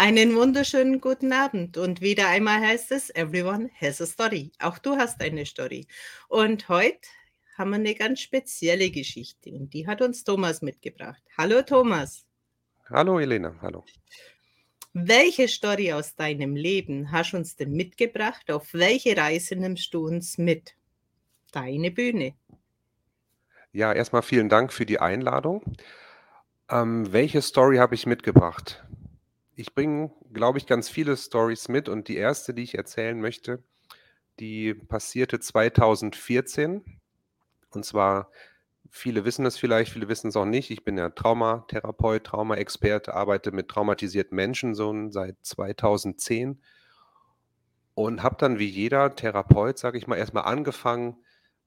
[0.00, 4.52] Einen wunderschönen guten Abend und wieder einmal heißt es, everyone has a story.
[4.60, 5.88] Auch du hast eine Story.
[6.28, 7.00] Und heute
[7.56, 11.20] haben wir eine ganz spezielle Geschichte und die hat uns Thomas mitgebracht.
[11.36, 12.24] Hallo Thomas.
[12.88, 13.84] Hallo Elena, hallo.
[14.92, 18.52] Welche Story aus deinem Leben hast du uns denn mitgebracht?
[18.52, 20.76] Auf welche Reise nimmst du uns mit?
[21.50, 22.36] Deine Bühne.
[23.72, 25.64] Ja, erstmal vielen Dank für die Einladung.
[26.70, 28.84] Ähm, welche Story habe ich mitgebracht?
[29.58, 33.60] Ich bringe, glaube ich, ganz viele Stories mit und die erste, die ich erzählen möchte,
[34.38, 37.00] die passierte 2014.
[37.70, 38.30] Und zwar,
[38.88, 40.70] viele wissen es vielleicht, viele wissen es auch nicht.
[40.70, 46.62] Ich bin ja Traumatherapeut, Traumaexperte, arbeite mit traumatisierten Menschen so seit 2010
[47.94, 51.16] und habe dann wie jeder Therapeut, sage ich mal, erstmal angefangen,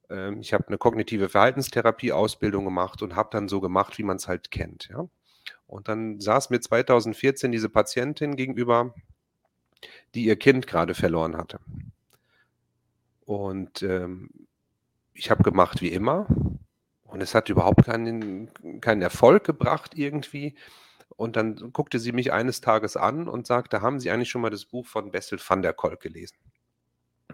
[0.09, 4.30] ähm, ich habe eine kognitive Verhaltenstherapie-Ausbildung gemacht und habe dann so gemacht, wie man es
[4.30, 4.88] halt kennt.
[4.88, 5.09] Ja?
[5.71, 8.93] Und dann saß mir 2014 diese Patientin gegenüber,
[10.13, 11.61] die ihr Kind gerade verloren hatte.
[13.25, 14.30] Und ähm,
[15.14, 16.27] ich habe gemacht wie immer.
[17.03, 20.55] Und es hat überhaupt keinen, keinen Erfolg gebracht irgendwie.
[21.16, 24.49] Und dann guckte sie mich eines Tages an und sagte, haben Sie eigentlich schon mal
[24.49, 26.36] das Buch von Bessel van der Kolk gelesen?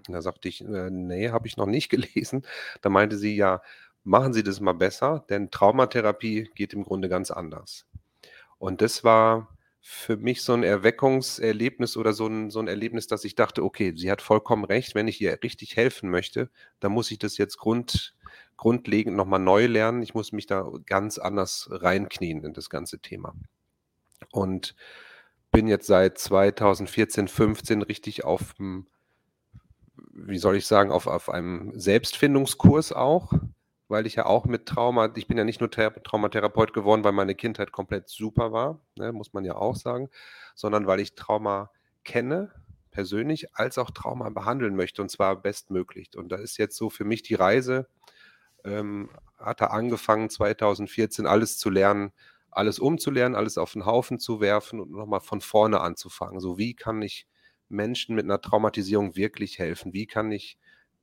[0.08, 2.46] Da sagte ich, äh, nee, habe ich noch nicht gelesen.
[2.84, 3.64] Da meinte sie, ja,
[4.04, 7.87] machen Sie das mal besser, denn Traumatherapie geht im Grunde ganz anders.
[8.60, 13.24] Und das war für mich so ein Erweckungserlebnis oder so ein, so ein Erlebnis, dass
[13.24, 16.50] ich dachte, okay, sie hat vollkommen recht, wenn ich ihr richtig helfen möchte,
[16.80, 18.16] dann muss ich das jetzt grund,
[18.58, 20.02] grundlegend nochmal neu lernen.
[20.02, 23.34] Ich muss mich da ganz anders reinknien in das ganze Thema.
[24.32, 24.76] Und
[25.52, 28.88] bin jetzt seit 2014, 15 richtig auf dem
[30.18, 33.34] wie soll ich sagen, auf, auf einem Selbstfindungskurs auch,
[33.88, 37.36] weil ich ja auch mit Trauma, ich bin ja nicht nur Traumatherapeut geworden, weil meine
[37.36, 40.10] Kindheit komplett super war, ne, muss man ja auch sagen,
[40.56, 41.72] sondern weil ich Trauma
[42.04, 42.52] kenne,
[42.92, 46.18] persönlich, als auch Trauma behandeln möchte und zwar bestmöglich.
[46.18, 47.88] Und da ist jetzt so für mich die Reise,
[48.66, 52.12] ähm, hat er angefangen 2014 alles zu lernen,
[52.52, 56.40] alles umzulernen, alles auf den Haufen zu werfen und nochmal von vorne anzufangen.
[56.40, 57.28] So wie kann ich
[57.70, 59.94] Menschen mit einer Traumatisierung wirklich helfen?
[59.94, 60.58] Wie kann ich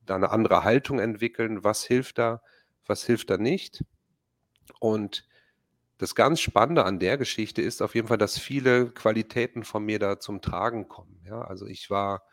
[0.04, 1.62] da eine andere Haltung entwickeln?
[1.64, 2.42] Was hilft da?
[2.86, 3.84] Was hilft da nicht?
[4.80, 5.26] Und
[5.98, 9.98] das ganz Spannende an der Geschichte ist auf jeden Fall, dass viele Qualitäten von mir
[9.98, 11.20] da zum Tragen kommen.
[11.24, 12.24] Ja, also ich war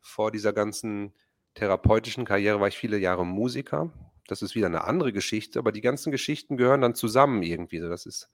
[0.00, 1.14] vor dieser ganzen
[1.54, 3.92] therapeutischen Karriere, war ich viele Jahre Musiker.
[4.26, 7.80] Das ist wieder eine andere Geschichte, aber die ganzen Geschichten gehören dann zusammen irgendwie.
[7.80, 8.30] Das ist,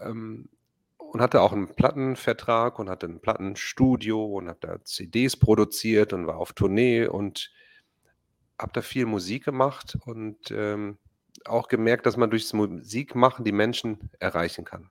[0.00, 0.48] ähm,
[0.96, 6.26] und hatte auch einen Plattenvertrag und hatte ein Plattenstudio und hat da CDs produziert und
[6.26, 7.50] war auf Tournee und
[8.60, 10.98] habe da viel Musik gemacht und ähm,
[11.44, 14.90] auch gemerkt, dass man durchs Musikmachen die Menschen erreichen kann.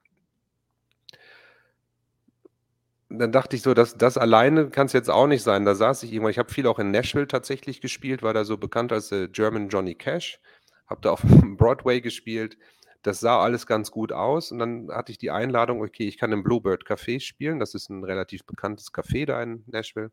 [3.10, 5.66] Dann dachte ich so, dass das alleine kann es jetzt auch nicht sein.
[5.66, 8.58] Da saß ich irgendwann, ich habe viel auch in Nashville tatsächlich gespielt, war da so
[8.58, 10.40] bekannt als äh, German Johnny Cash,
[10.88, 11.22] habe da auf
[11.58, 12.58] Broadway gespielt
[13.04, 16.32] das sah alles ganz gut aus und dann hatte ich die Einladung, okay, ich kann
[16.32, 17.60] im Bluebird Café spielen.
[17.60, 20.12] Das ist ein relativ bekanntes Café da in Nashville.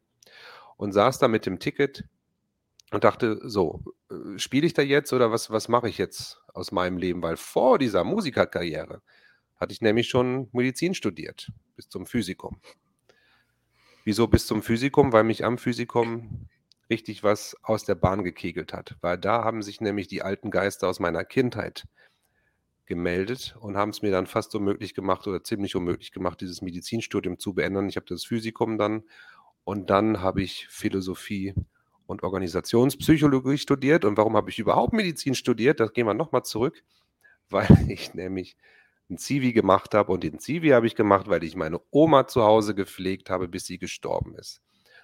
[0.76, 2.04] Und saß da mit dem Ticket
[2.96, 6.72] und dachte, so, äh, spiele ich da jetzt oder was, was mache ich jetzt aus
[6.72, 7.22] meinem Leben?
[7.22, 9.02] Weil vor dieser Musikerkarriere
[9.56, 12.58] hatte ich nämlich schon Medizin studiert, bis zum Physikum.
[14.04, 15.12] Wieso bis zum Physikum?
[15.12, 16.48] Weil mich am Physikum
[16.88, 18.96] richtig was aus der Bahn gekegelt hat.
[19.02, 21.84] Weil da haben sich nämlich die alten Geister aus meiner Kindheit
[22.86, 27.38] gemeldet und haben es mir dann fast unmöglich gemacht oder ziemlich unmöglich gemacht, dieses Medizinstudium
[27.38, 27.90] zu beenden.
[27.90, 29.02] Ich habe das Physikum dann
[29.64, 31.52] und dann habe ich Philosophie
[32.06, 34.04] und Organisationspsychologie studiert.
[34.04, 35.80] Und warum habe ich überhaupt Medizin studiert?
[35.80, 36.82] Da gehen wir nochmal zurück,
[37.50, 38.56] weil ich nämlich
[39.08, 42.42] ein Zivi gemacht habe und den Zivi habe ich gemacht, weil ich meine Oma zu
[42.42, 44.60] Hause gepflegt habe, bis sie gestorben ist.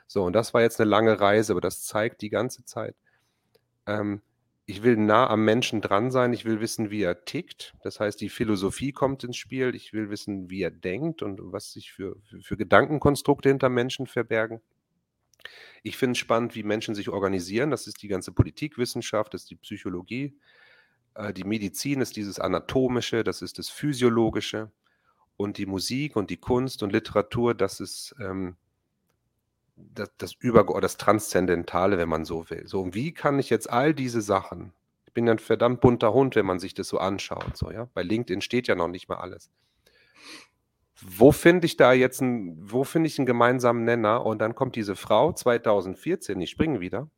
[0.06, 2.96] So, und das war jetzt eine lange Reise, aber das zeigt die ganze Zeit,
[3.86, 4.22] ähm,
[4.66, 7.74] ich will nah am Menschen dran sein, ich will wissen, wie er tickt.
[7.82, 11.72] Das heißt, die Philosophie kommt ins Spiel, ich will wissen, wie er denkt und was
[11.72, 14.60] sich für, für, für Gedankenkonstrukte hinter Menschen verbergen.
[15.82, 17.70] Ich finde es spannend, wie Menschen sich organisieren.
[17.70, 20.36] Das ist die ganze Politikwissenschaft, das ist die Psychologie.
[21.14, 24.70] Äh, die Medizin ist dieses Anatomische, das ist das Physiologische.
[25.36, 28.56] Und die Musik und die Kunst und Literatur, das ist ähm,
[29.76, 32.66] das, das Über das Transzendentale, wenn man so will.
[32.66, 34.72] So, und wie kann ich jetzt all diese Sachen,
[35.06, 37.88] ich bin ja ein verdammt bunter Hund, wenn man sich das so anschaut, so, ja.
[37.94, 39.50] Bei LinkedIn steht ja noch nicht mal alles.
[41.04, 44.24] Wo finde ich da jetzt ein, wo finde ich einen gemeinsamen Nenner?
[44.24, 47.08] Und dann kommt diese Frau 2014, ich springe wieder,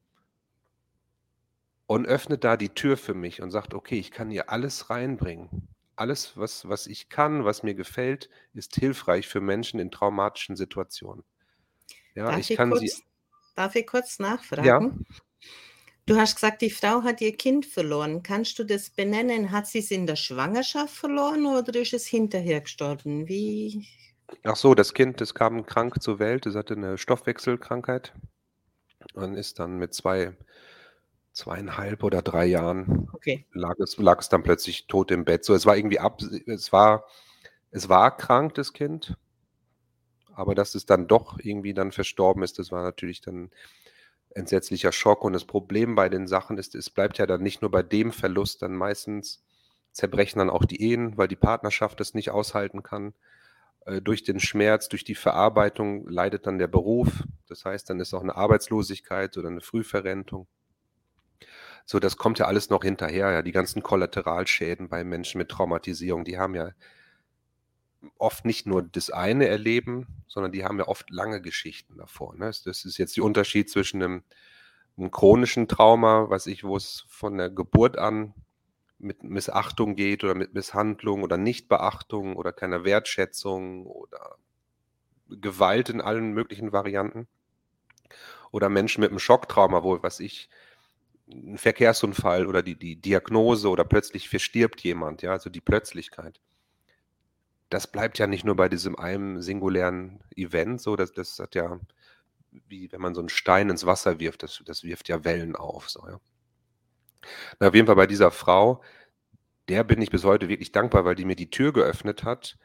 [1.86, 5.68] und öffnet da die Tür für mich und sagt, okay, ich kann hier alles reinbringen.
[5.96, 11.24] alles, was, was ich kann, was mir gefällt, ist hilfreich für Menschen in traumatischen Situationen.
[12.14, 12.90] Ja, Darf ich kann sie.
[12.90, 13.02] kurz
[13.54, 14.18] darf ich kurz
[14.58, 15.06] Ja, nachfragen?
[16.06, 18.22] Du hast gesagt, die Frau hat ihr Kind verloren.
[18.22, 19.50] Kannst du das benennen?
[19.50, 23.26] Hat sie es in der Schwangerschaft verloren oder ist es hinterher gestorben?
[23.28, 23.86] Wie
[24.44, 28.12] ach so, das Kind, das kam krank zur Welt, es hatte eine Stoffwechselkrankheit
[29.14, 30.36] und ist dann mit zwei,
[31.32, 33.46] zweieinhalb oder drei Jahren Okay.
[33.52, 35.44] lag es, lag es dann plötzlich tot im Bett.
[35.44, 37.06] So, es war irgendwie ab, es war,
[37.70, 39.16] es war krank, das Kind,
[40.34, 43.50] aber dass es dann doch irgendwie dann verstorben ist, das war natürlich dann
[44.34, 45.24] entsetzlicher Schock.
[45.24, 48.12] Und das Problem bei den Sachen ist, es bleibt ja dann nicht nur bei dem
[48.12, 49.42] Verlust, dann meistens
[49.92, 53.14] zerbrechen dann auch die Ehen, weil die Partnerschaft das nicht aushalten kann.
[53.86, 57.22] Äh, durch den Schmerz, durch die Verarbeitung leidet dann der Beruf.
[57.48, 60.46] Das heißt, dann ist auch eine Arbeitslosigkeit oder eine Frühverrentung.
[61.86, 63.30] So, das kommt ja alles noch hinterher.
[63.30, 66.70] Ja, die ganzen Kollateralschäden bei Menschen mit Traumatisierung, die haben ja
[68.18, 72.34] oft nicht nur das eine erleben, sondern die haben ja oft lange Geschichten davor.
[72.36, 72.46] Ne?
[72.46, 74.22] Das ist jetzt der Unterschied zwischen einem,
[74.96, 78.34] einem chronischen Trauma, was ich, wo es von der Geburt an
[78.98, 84.36] mit Missachtung geht oder mit Misshandlung oder Nichtbeachtung oder keiner Wertschätzung oder
[85.28, 87.28] Gewalt in allen möglichen Varianten.
[88.50, 90.48] Oder Menschen mit einem Schocktrauma, wo, was ich,
[91.26, 96.40] ein Verkehrsunfall oder die, die Diagnose oder plötzlich verstirbt jemand, ja, also die Plötzlichkeit
[97.74, 101.80] das bleibt ja nicht nur bei diesem einem singulären Event so, das, das hat ja,
[102.68, 105.90] wie wenn man so einen Stein ins Wasser wirft, das, das wirft ja Wellen auf.
[105.90, 106.20] So, ja.
[107.58, 108.80] Na, auf jeden Fall bei dieser Frau,
[109.68, 112.58] der bin ich bis heute wirklich dankbar, weil die mir die Tür geöffnet hat,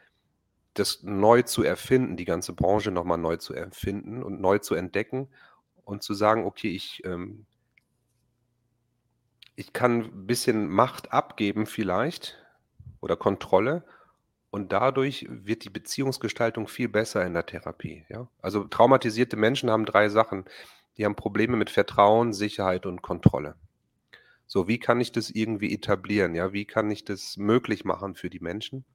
[0.75, 5.27] das neu zu erfinden, die ganze Branche nochmal neu zu erfinden und neu zu entdecken
[5.85, 7.47] und zu sagen, okay, ich, ähm,
[9.56, 12.38] ich kann ein bisschen Macht abgeben vielleicht
[13.01, 13.83] oder Kontrolle
[14.51, 18.27] und dadurch wird die Beziehungsgestaltung viel besser in der Therapie, ja?
[18.41, 20.45] Also, traumatisierte Menschen haben 3 Sachen.
[20.97, 23.55] Die haben Probleme mit Vertrauen, Sicherheit und Kontrolle.
[24.47, 26.53] So, wie kann ich das irgendwie etablieren, ja?
[26.53, 28.85] Wie kann ich das möglich machen für die Menschen?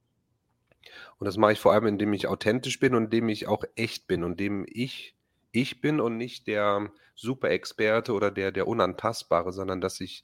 [1.18, 4.06] Und das mache ich vor allem, indem ich authentisch bin und indem ich auch echt
[4.06, 5.16] bin und indem ich
[5.52, 10.22] ich bin und nicht der Superexperte oder der der Unantastbare, sondern dass ich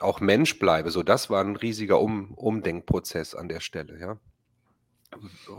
[0.00, 0.90] auch Mensch bleibe.
[0.90, 4.18] So, das war ein riesiger Um Umdenkprozess an der Stelle, ja.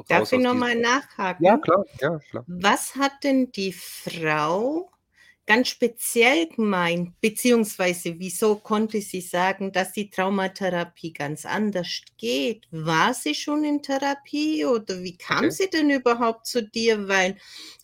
[0.08, 0.76] Darf Raus ich aus noch diesem mal
[1.40, 1.60] Ja, nachhaken?
[1.60, 2.48] klar, ja, klar.
[2.48, 4.92] Was hat denn die Frau
[5.48, 12.68] ganz speziell gemeint, beziehungsweise wieso konnte sie sagen, dass die Traumatherapie ganz anders geht?
[12.72, 15.52] War sie schon in Therapie oder wie kam Okay.
[15.52, 17.08] sie denn überhaupt zu dir?
[17.08, 17.38] Weil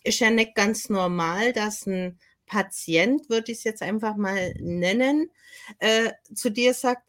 [0.04, 5.30] ist ja nicht ganz normal, dass ein Patient, würde ich es jetzt einfach mal nennen,
[5.80, 7.04] äh, zu dir sagt: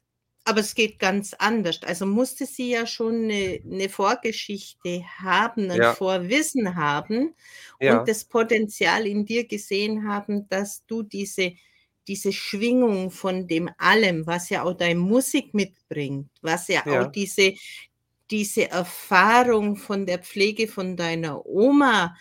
[0.45, 5.83] „Aber es geht ganz anders.“ Also, musste sie ja schon 'ne 'ne Vorgeschichte haben, 'n
[5.83, 5.99] Ja.
[5.99, 7.35] Vorwissen haben
[7.81, 8.05] Ja.
[8.05, 11.53] und das Potenzial in dir gesehen haben, dass du diese
[12.09, 17.13] diese Schwingung von dem Allem, was ja auch deine Musik mitbringt, was ja auch Ja.
[17.13, 17.53] diese
[18.31, 22.15] diese Erfahrung von der Pflege von deiner Oma,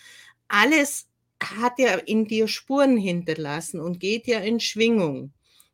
[0.48, 1.07] alles
[1.42, 5.32] hat ja in dir Spuren hinterlassen und geht ja in Schwingung.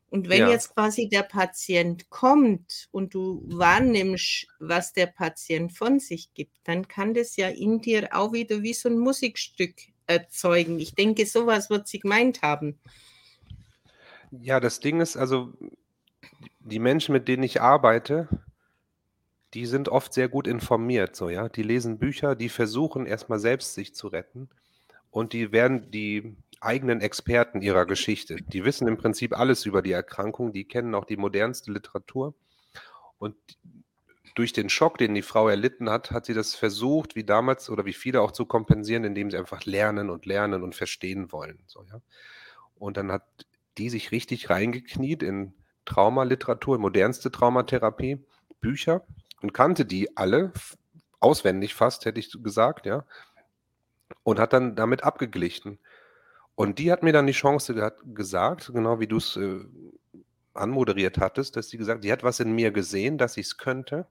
[0.09, 0.47] Und wenn Ja.
[0.47, 6.87] jetzt quasi der Patient kommt und du wahrnimmst, was der Patient von sich gibt, dann
[6.87, 9.75] kann das ja in dir auch wieder wie so 'n Musikstück
[10.07, 10.79] erzeugen.
[10.79, 12.79] Ich denke, so was wird sie gemeint haben.
[14.31, 15.53] Ja, das Ding ist, also,
[16.61, 18.29] die Menschen, mit denen ich arbeite,
[19.53, 21.49] die sind oft sehr gut informiert so, ja.
[21.49, 24.49] Die lesen Bücher, die versuchen erst mal selbst sich zu retten
[25.15, 28.35] und die werden die eigenen Experten ihrer Geschichte.
[28.35, 32.33] Die wissen im Prinzip alles über die Erkrankung, die kennen auch die modernste Literatur.
[33.17, 33.37] Und
[34.35, 37.85] durch den Schock, den die Frau erlitten hat, hat sie das versucht, wie damals oder
[37.85, 41.85] wie viele auch zu kompensieren, indem sie einfach lernen und lernen und verstehen wollen, so,
[41.89, 42.01] ja.
[42.75, 43.23] Und dann hat
[43.77, 45.53] die sich richtig reingekniet in
[45.85, 48.17] Traumaliteratur, modernste Traumatherapie,
[48.59, 49.05] Bücher
[49.41, 50.51] und kannte die alle
[51.21, 53.05] auswendig fast, hätte ich gesagt, ja.
[54.23, 55.77] Und hat dann damit abgeglichen.
[56.55, 57.75] Und die hat mir dann die Chance
[58.13, 59.59] gesagt, genau wie du's, äh,
[60.55, 64.07] anmoderiert hattest, dass sie gesagt die hat was in mir gesehen, dass ich's könnte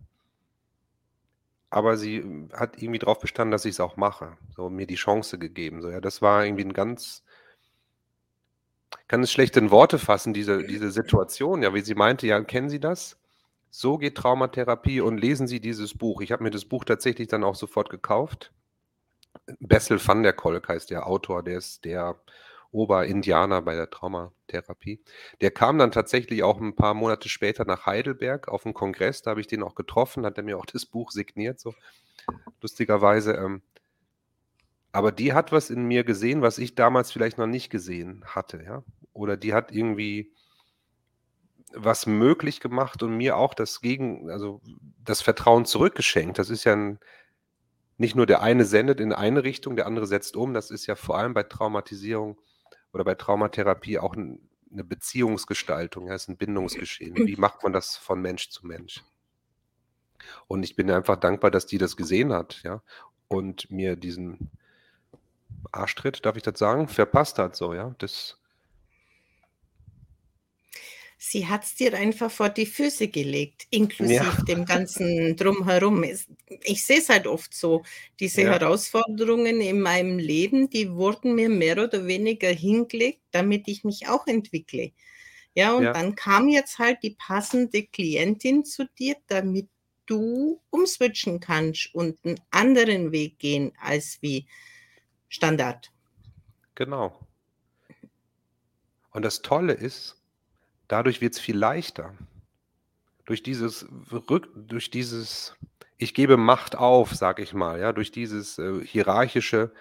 [1.73, 5.39] aber sie, hm, hat irgendwie drauf bestanden, dass ich's auch mache, so mir die Chance
[5.39, 6.01] gegeben, so, ja.
[6.01, 7.21] Das war irgendwie 'n ganz
[9.11, 12.69] kann es schlecht in Worte fassen, diese diese Situation, ja, wie sie meinte: „Ja, kennen
[12.71, 13.19] Sie das?
[13.71, 17.45] So geht Traumatherapie und lesen Sie dieses Buch.“ Ich habe mir das Buch tatsächlich dann
[17.45, 18.53] auch sofort gekauft.
[19.61, 22.17] Bessel van der Kolk heißt der Autor, der ist der
[22.73, 25.00] Oberindianer bei der Traumatherapie.
[25.41, 29.31] Der kam dann tatsächlich auch ein paar Monate später nach Heidelberg auf 'n Kongress, da
[29.31, 31.75] habe ich den auch getroffen, hat er mir auch das Buch signiert so,
[32.62, 33.62] lustigerweise, ähm.
[34.95, 38.62] Aber die hat was in mir gesehen, was ich damals vielleicht noch nicht gesehen hatte,
[38.64, 38.85] ja?
[39.12, 40.31] Oder die hat irgendwie
[41.73, 44.61] was möglich gemacht und mir auch das Gegen also,
[45.05, 46.38] das Vertrauen zurückgeschenkt.
[46.38, 46.99] Das ist ja 'n
[47.99, 50.55] nicht nur der eine sendet in eine Richtung, der andere setzt um.
[50.55, 52.41] Das ist ja vor allem bei Traumatisierung
[52.93, 57.25] oder bei Traumatherapie auch 'n 'ne Beziehungsgestaltung, ja, ist 'n Bindungsgeschehen.
[57.27, 59.05] Wie macht man das von Mensch zu Mensch?
[60.51, 62.83] Und ich bin einfach dankbar, dass die das gesehen hat, ja,
[63.29, 64.51] und mir diesen
[65.73, 67.95] Arschtritt, darf ich das sagen, verpasst hat so, ja.
[67.99, 68.39] Das
[71.26, 74.45] Sie hat's dir einfach vor die Füße gelegt, inklusive Ja.
[74.47, 76.02] dem ganzen Drumherum.
[76.02, 76.26] Es
[76.64, 77.83] ich sehe es halt oft so,
[78.21, 78.47] diese Ja.
[78.47, 84.26] Herausforderungen in meinem Leben, die wurden mir mehr oder weniger hingelegt, damit ich mich auch
[84.26, 84.93] entwickle.
[85.54, 85.95] Ja, und Ja.
[85.95, 89.69] dann kam jetzt halt die passende Klientin zu dir, damit
[90.07, 94.47] du umswitchen kannst und 'n anderen Weg gehen als wie
[95.28, 95.90] Standard.
[96.76, 97.26] Genau.
[99.12, 100.24] Und das Tolle ist,
[100.95, 102.15] dadurch wird's viel leichter.
[103.27, 103.87] Durch dieses
[104.57, 105.55] durch dieses
[105.99, 109.73] ich gebe Macht auf, sage ich mal, ja, durch dieses, äh, Hierarchische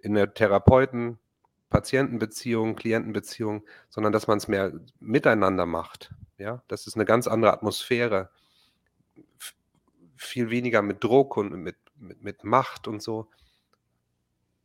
[0.00, 6.62] in der Therapeuten-Patienten-Beziehung, Klientenbeziehung, sondern dass man's mehr miteinander macht, ja?
[6.68, 8.30] Das ist 'ne ganz andere Atmosphäre.
[9.38, 9.52] V
[10.16, 13.28] viel weniger mit Druck und mit mit mit Macht und so.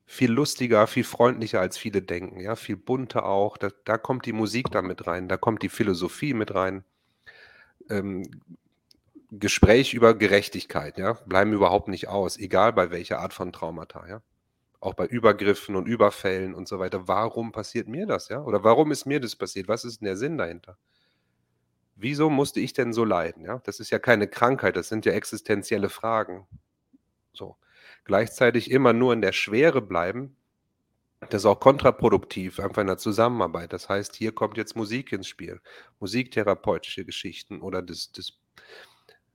[0.09, 3.57] Viel lustiger, viel freundlicher, als viele denken, ja, viel bunter auch.
[3.57, 6.85] Da da kommt die Musik dann mit rein, da kommt die Philosophie mit rein.
[7.89, 8.23] Ähm,
[9.31, 14.21] Gespräch über Gerechtigkeit, ja, bleiben überhaupt nicht aus, egal bei welcher Art von Traumata, ja?
[14.81, 17.07] Auch bei Übergriffen und Überfällen und so weiter.
[17.07, 18.41] Warum passiert mir das, ja?
[18.43, 19.67] Oder warum ist mir das passiert?
[19.69, 20.77] Was ist 'n der Sinn dahinter?
[21.95, 23.59] Wieso musste ich denn so leiden, ja?
[23.65, 26.47] Das ist ja keine Krankheit, das sind ja existenzielle Fragen.
[27.33, 27.57] So.
[28.07, 30.37] Gleichzeitig immer nur in der Schwere bleiben,
[31.29, 33.73] das ist auch kontraproduktiv, einfach in der Zusammenarbeit.
[33.73, 35.61] Das heißt, hier kommt jetzt Musik ins Spiel,
[35.99, 38.33] musiktherapeutische Geschichten oder das das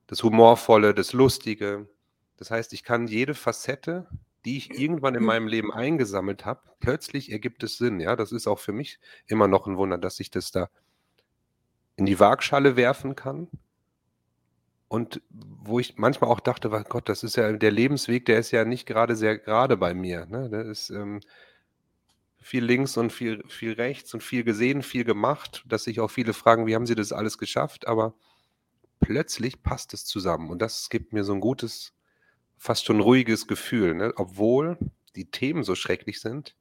[0.09, 1.89] das Humorvolle, das Lustige.
[2.37, 4.09] Das heißt, ich kann jede Facette,
[4.45, 8.17] die ich irgendwann in meinem Leben eingesammelt habe plötzlich ergibt es Sinn, ja?
[8.17, 8.99] Das ist auch für mich
[9.29, 10.69] immer noch 'n Wunder, dass ich das da
[11.99, 13.49] in die Waagschale werfen kann.
[14.93, 18.51] Und wo ich manchmal auch dachte: „Mein Gott, das ist ja der Lebensweg, der ist
[18.51, 20.51] ja nicht grade sehr gerade bei mir“, ne?
[20.51, 21.23] Der ist, ähm
[22.41, 26.33] viel links und viel viel rechts und viel gesehen, viel gemacht, dass sich auch viele
[26.33, 28.15] fragen: „Wie haben Sie das alles geschafft?“ Aber
[29.01, 31.95] plötzlich passt es zusammen und das gibt mir so 'n gutes,
[32.59, 34.13] fast schon ruhiges Gefühl, ne?
[34.17, 34.79] Obwohl
[35.17, 36.57] die Themen so schrecklich sind,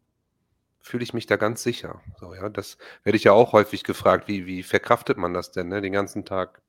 [0.81, 2.49] fühle ich mich da ganz sicher, so, ja?
[2.49, 5.93] Das werde ich ja auch häufig gefragt: „Wie wie verkraftet man das denn, ne, den
[5.93, 6.60] ganzen Tag?“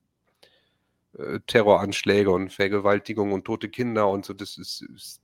[1.18, 5.18] Äh, Terroranschläge und Vergewaltigung und tote Kinder und so, das ist ist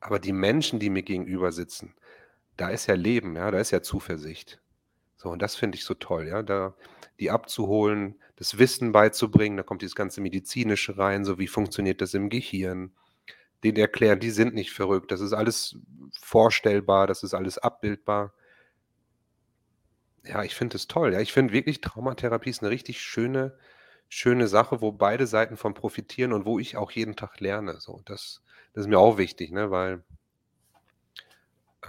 [0.00, 1.94] aber die Menschen, die mir gegenüber sitzen,
[2.56, 4.60] da ist ja Leben, ja, da ist ja Zuversicht.
[5.16, 6.74] So, und das finde ich so toll, ja, da
[7.20, 12.14] die abzuholen, das Wissen beizubringen, da kommt dieses ganze Medizinische rein, so wie funktioniert das
[12.14, 12.92] im Gehirn,
[13.64, 15.78] denen erklären, die sind nicht verrückt, das ist alles
[16.20, 18.32] vorstellbar, das ist alles abbildbar.
[20.24, 21.20] Ja, ich finde das toll, ja.
[21.20, 23.56] Ich finde wirklich, Traumatherapie ist 'ne richtig schöne
[24.10, 28.02] schöne Sache, wo beide Seiten von profitieren und wo ich auch jeden Tag lerne, so.
[28.06, 28.42] Das
[28.74, 30.04] das ist mir auch wichtig, ne, weil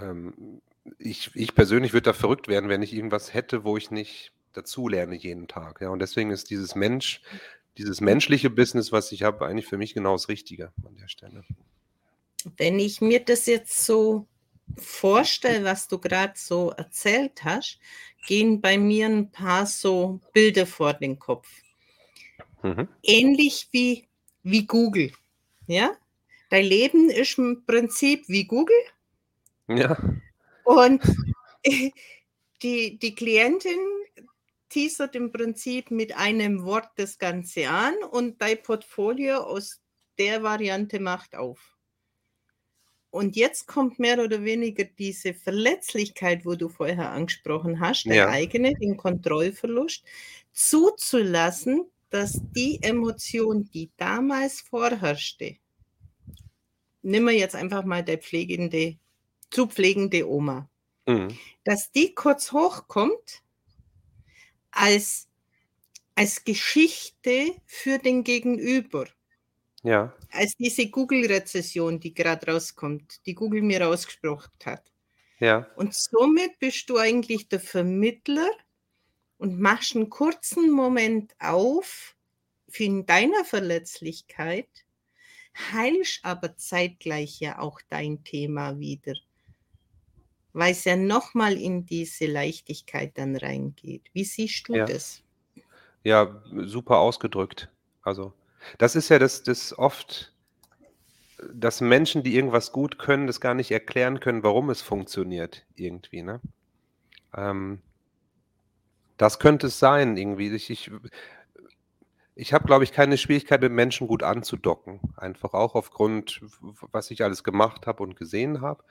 [0.01, 0.61] ähm,
[0.97, 5.15] ich ich persönlich würde da verrückt werden, wenn ich irgendwas hätte, wo ich nicht dazulerne
[5.15, 5.89] jeden Tag, ja?
[5.89, 7.21] Und deswegen ist dieses Mensch
[7.77, 11.43] dieses menschliche Business, was ich habe, eigentlich für mich genau das Richtige an der Stelle.
[12.57, 14.27] Wenn ich mir das jetzt so
[14.77, 17.79] vorstelle, was du grad so erzählt hast,
[18.27, 21.60] gehen bei mir 'n paar so Bilder vor den Kopf.
[22.63, 22.87] Mhm.
[23.03, 24.07] Ähnlich wie
[24.43, 25.11] wie Google,
[25.67, 25.95] ja?
[26.49, 28.75] Dein Leben ist im Prinzip wie Google
[29.67, 29.97] Ja.
[30.63, 31.01] und
[32.63, 33.79] die die Klientin
[34.69, 39.81] teasert im Prinzip mit einem Wort das Ganze an und dein Portfolio aus
[40.17, 41.77] der Variante macht auf.
[43.11, 48.29] Und jetzt kommt mehr oder weniger diese Verletzlichkeit, wo du vorher angesprochen hast, Ja.
[48.29, 50.05] eigene, den Kontrollverlust,
[50.53, 55.57] zuzulassen, dass die Emotion, die damals vorherrschte
[57.01, 58.97] nimm mir jetzt einfach mal deine pflegende
[59.49, 60.69] zu pflegende Oma,
[61.07, 61.37] Mhm.
[61.63, 63.41] dass die kurz hochkommt
[64.71, 65.27] als
[66.13, 69.07] als Geschichte für den Gegenüber.
[69.81, 70.13] Ja.
[70.29, 74.91] Als diese Google-Rezession, die grad rauskommt, die Google mir rausgespuckt hat.
[75.39, 75.67] Ja.
[75.75, 78.49] Und somit bist du eigentlich der Vermittler
[79.41, 82.15] und machst einen kurzen Moment auf
[82.69, 84.69] für in deiner Verletzlichkeit,
[85.74, 89.15] heilst aber zeitgleich ja auch dein Thema wieder,
[90.53, 94.03] weil es ja nochmal in diese Leichtigkeit dann reingeht.
[94.13, 94.86] Wie siehst du Ja.
[94.86, 95.24] das?
[96.03, 97.71] Ja, super ausgedrückt.
[98.03, 98.33] Also,
[98.77, 100.31] das ist ja das das oft
[101.51, 106.21] dass Menschen, die irgendwas gut können, das gar nicht erklären können, warum es funktioniert irgendwie,
[106.21, 106.39] ne?
[107.36, 107.81] Ähm
[109.21, 110.49] das könnte es sein irgendwie.
[110.49, 110.91] Ich ich
[112.33, 114.99] ich habe, glaube ich, keine Schwierigkeit, mit Menschen gut anzudocken.
[115.15, 116.41] Einfach auch aufgrund,
[116.91, 118.83] was ich alles gemacht habe und gesehen habe.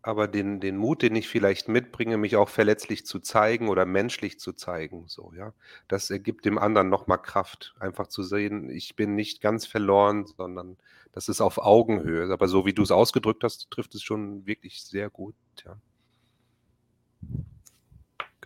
[0.00, 4.40] Aber den den Mut, den ich vielleicht mitbringe, mich auch verletzlich zu zeigen oder menschlich
[4.40, 5.52] zu zeigen, so, ja,
[5.88, 9.66] das, äh, gibt dem anderen noch mal Kraft, einfach zu sehen, ich bin nicht ganz
[9.66, 10.78] verloren, sondern
[11.12, 12.32] das ist auf Augenhöhe.
[12.32, 15.34] Aber so wie du's ausgedrückt hast, trifft es schon wirklich sehr gut,
[15.66, 15.76] ja.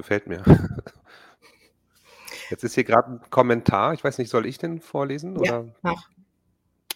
[0.00, 0.42] Gefällt mir.
[2.48, 3.92] Jetzt ist hier grad 'n Kommentar.
[3.92, 5.74] Ich weiß nicht, soll ich den vorlesen Ja, oder?
[5.82, 6.08] mach.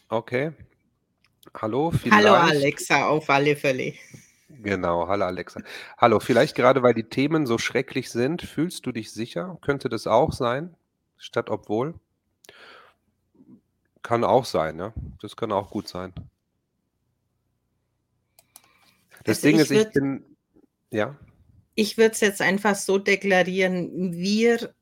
[0.08, 0.52] Okay.
[1.54, 3.92] Hallo, Hallo vielleicht Alexa, auf alle Fälle.
[4.48, 5.60] Genau, hallo Alexa.
[5.98, 9.58] Hallo, vielleicht gerade, weil die Themen so schrecklich sind, fühlst du dich sicher?
[9.60, 10.74] Könnte das auch sein,
[11.18, 11.92] statt obwohl?
[14.02, 14.94] Kann auch sein, ja.
[15.20, 16.14] Das kann auch gut sein.
[19.24, 20.24] Das Also, Ding ist, ich bin
[20.90, 21.18] ja?
[21.74, 24.74] Ich würde es jetzt einfach so deklarieren, wir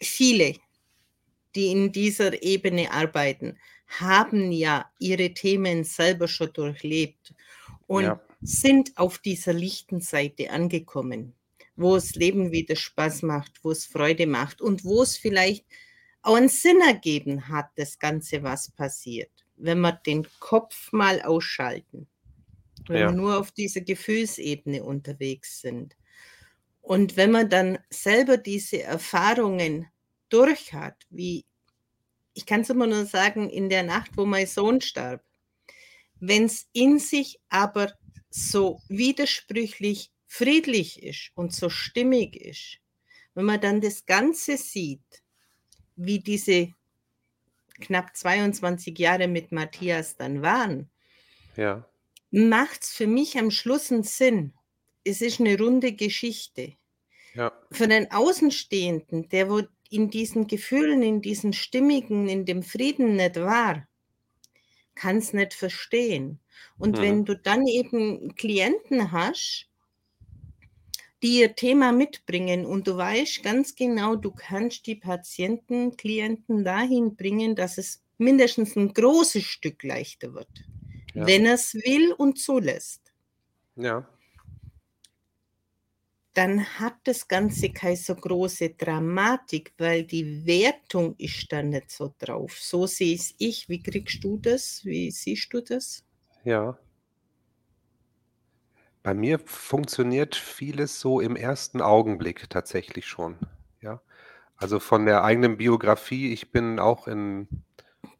[0.00, 0.54] viele,
[1.56, 3.58] die in dieser Ebene arbeiten,
[3.88, 7.34] haben ja ihre Themen selber schon durchlebt
[7.86, 8.20] und Ja.
[8.42, 11.34] sind auf dieser lichten Seite angekommen,
[11.76, 15.66] wo's Leben wieder Spaß macht, wo's Freude macht und wo's vielleicht
[16.22, 22.08] auch 'n Sinn ergeben hat, das Ganze, was passiert, wenn wir den Kopf mal ausschalten,
[22.88, 23.12] wenn wir Ja.
[23.12, 25.96] nur auf dieser Gefühlsebene unterwegs sind.
[26.80, 29.86] Und wenn man dann selber diese Erfahrungen
[30.28, 31.44] durch hat, wie
[32.34, 35.22] ich kann's immer nur sagen, in der Nacht, wo mein Sohn starb.
[36.20, 37.92] Wenn's in sich aber
[38.30, 42.78] so widersprüchlich friedlich ist und so stimmig ist,
[43.34, 45.22] wenn man dann das Ganze sieht,
[45.96, 46.72] wie diese
[47.80, 50.90] knapp 22 Jahre mit Matthias dann waren
[51.56, 51.91] Ja.
[52.32, 54.54] Macht's für mich am Schluss 'n Sinn.
[55.04, 56.74] Es ist 'ne runde Geschichte.
[57.34, 57.62] Ja.
[57.72, 63.36] Für den Außenstehenden, der wo in diesen Gefühlen, in diesen Stimmigen, in dem Frieden nicht
[63.36, 63.88] war
[64.96, 66.40] kann's nicht verstehen.
[66.78, 67.00] Und Mhm.
[67.00, 69.68] wenn du dann eben Klienten hast
[71.22, 77.14] die ihr Thema mitbringen und du weißt ganz genau, du kannst die Patienten, Klienten dahin
[77.14, 80.48] bringen, dass es mindestens 'n großes Stück leichter wird,
[81.14, 81.26] Ja.
[81.26, 83.12] wenn er's will und zulässt.
[83.76, 84.06] Ja.
[86.34, 92.14] Dann hat das Ganze keine so große Dramatik, weil die Wertung ist da nicht so
[92.18, 92.58] drauf.
[92.58, 93.68] So sehe es ich.
[93.68, 94.82] Wie kriegst du das?
[94.84, 96.04] Wie siehst du das?
[96.44, 96.78] Ja.
[99.02, 103.36] Bei mir funktioniert vieles so im ersten Augenblick tatsächlich schon,
[103.80, 104.00] ja.
[104.56, 107.48] Also, von der eigenen Biografie, ich bin auch in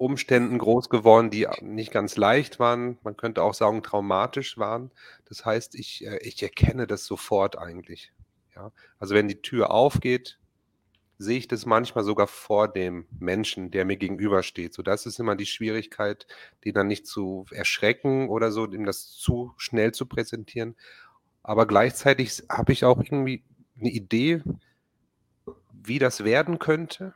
[0.02, 2.98] Umständen groß geworden, die nicht ganz leicht waren.
[3.04, 4.90] Man könnte auch sagen, traumatisch waren.
[5.28, 8.12] Das heißt, ich äh, ich erkenne das sofort eigentlich,
[8.56, 8.72] ja.
[8.98, 10.38] Also, wenn die Tür aufgeht,
[11.18, 14.74] sehe ich das manchmal sogar vor dem Menschen, der mir gegenübersteht.
[14.74, 16.26] So, das ist immer die Schwierigkeit,
[16.64, 20.76] den dann nicht zu erschrecken oder so, dem das zu schnell zu präsentieren.
[21.44, 23.44] Aber gleichzeitig habe ich auch irgendwie
[23.76, 24.42] 'ne Idee
[25.72, 27.14] wie das werden könnte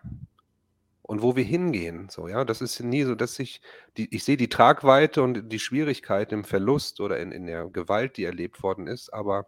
[1.06, 2.44] und wo wir hingehen, so, ja?
[2.44, 3.60] Das ist nie so, dass ich
[3.96, 8.16] die ich sehe die Tragweite und die Schwierigkeit im Verlust oder in in der Gewalt,
[8.16, 9.46] die erlebt worden ist, aber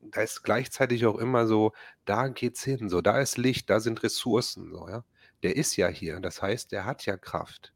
[0.00, 1.72] da ist gleichzeitig auch immer so:
[2.04, 5.04] „Da geht's hin, so, da ist Licht, da sind Ressourcen“, so, ja?
[5.42, 7.72] Der ist ja hier, das heißt, der hat ja Kraft.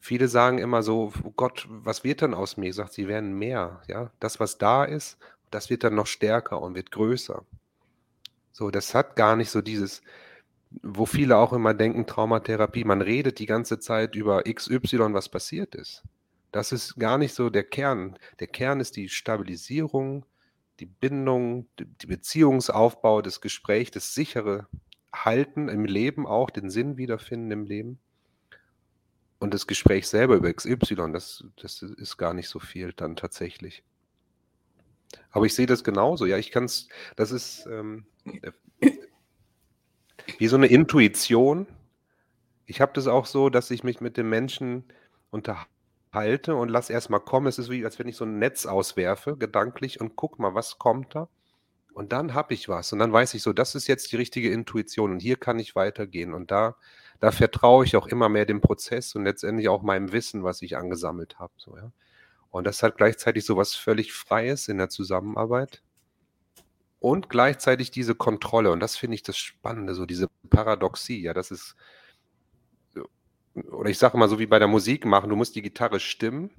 [0.00, 3.32] Viele sagen immer so: „Oh Gott, was wird dann aus mir?“ Ich sage: „Sie werden
[3.38, 4.10] mehr“, ja?
[4.18, 5.18] Das, was da ist,
[5.52, 7.44] das wird dann noch stärker und wird größer.
[8.52, 10.02] So, das hat gar nicht so dieses
[10.70, 15.74] wo viele auch immer denken, Traumatherapie, man redet die ganze Zeit über XY, was passiert
[15.74, 16.02] ist.
[16.52, 18.18] Das ist gar nicht so der Kern.
[18.40, 20.24] Der Kern ist die Stabilisierung,
[20.80, 24.66] die Bindung, die Beziehungsaufbau, das Gespräch, das sichere
[25.12, 27.98] Halten im Leben auch, den Sinn wiederfinden im Leben.
[29.38, 33.84] Und das Gespräch selber über XY, das das ist gar nicht so viel dann tatsächlich.
[35.30, 36.26] Aber ich sehe das genauso.
[36.26, 38.06] Ja, ich kann's das ist, ähm,
[38.42, 38.52] äh
[40.38, 41.66] wie so 'ne Intuition.
[42.66, 44.84] Ich habe das auch so, dass ich mich mit den Menschen
[45.30, 45.68] unterhalte
[46.14, 47.46] halte und lass erst mal kommen.
[47.48, 50.78] Es ist wie, als wenn ich so 'n Netz auswerfe gedanklich und gucke mal, was
[50.78, 51.28] kommt da?
[51.94, 52.92] Und dann habe ich was.
[52.92, 55.76] Und dann weiß ich so, das ist jetzt die richtige Intuition und hier kann ich
[55.76, 56.34] weitergehen.
[56.34, 56.76] Und da
[57.20, 60.76] da vertraue ich auch immer mehr dem Prozess und letztendlich auch meinem Wissen, was ich
[60.78, 61.92] angesammelt habe, so, ja.
[62.50, 65.82] Und das hat gleichzeitig so was völlig Freies in der Zusammenarbeit
[67.00, 68.70] und gleichzeitig diese Kontrolle.
[68.70, 71.76] Und das finde ich das Spannende, so diese Paradoxie, ja, das ist
[73.72, 76.50] oder ich sage mal so wie bei der Musik machen, du musst die Gitarre stimmen.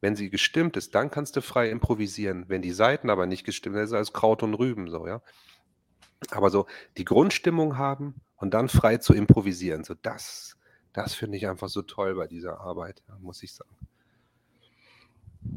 [0.00, 2.44] Wenn sie gestimmt ist, dann kannst du frei improvisieren.
[2.46, 5.20] Wenn die Saiten aber nicht gestimmt sind, ist alles Kraut und Rüben so, ja.
[6.30, 10.58] Aber so die Grundstimmung haben und dann frei zu improvisieren, so das
[10.98, 13.70] das finde ich einfach so toll bei dieser Arbeit, muss ich sagen.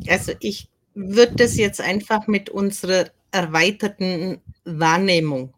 [0.07, 5.53] Also, ich würde das jetzt einfach mit unserer erweiterten Wahrnehmung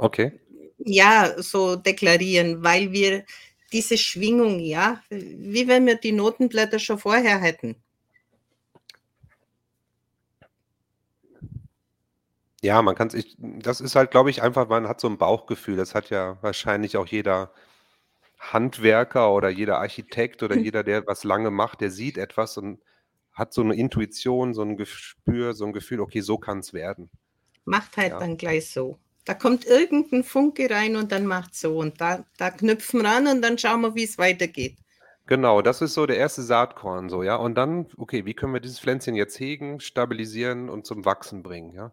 [0.00, 0.32] Okay.
[0.78, 3.24] ja, so deklarieren, weil wir
[3.72, 7.76] diese Schwingung, ja, wie wenn wir die Notenblätter schon vorher hätten.
[12.62, 15.76] Ja, man kann's ich das ist halt, glaube ich, einfach man hat so 'n Bauchgefühl.
[15.76, 17.52] Das hat ja wahrscheinlich auch jeder
[18.38, 22.80] Handwerker oder jeder Architekt oder jeder, der was lange macht, der sieht etwas und
[23.38, 27.10] hat so 'ne Intuition, so 'n Gespür, so 'n Gefühl: „Okay, so kann's werden.“
[27.66, 28.20] Macht halt Ja.
[28.20, 28.98] dann gleich so.
[29.24, 33.10] Da kommt irgend 'n Funke rein und dann macht's so und da da knüpfen wir
[33.10, 34.78] an und dann schauen wir, wie's weitergeht.
[35.28, 37.36] Genau, das ist so der erste Saatkorn so, ja.
[37.36, 41.74] Und dann, okay, wie können wir dieses Pflänzchen jetzt hegen, stabilisieren und zum Wachsen bringen,
[41.74, 41.92] ja?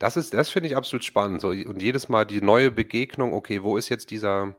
[0.00, 3.62] Das ist das finde ich absolut spannend so und jedes Mal die neue Begegnung, okay,
[3.62, 4.54] wo ist jetzt dieser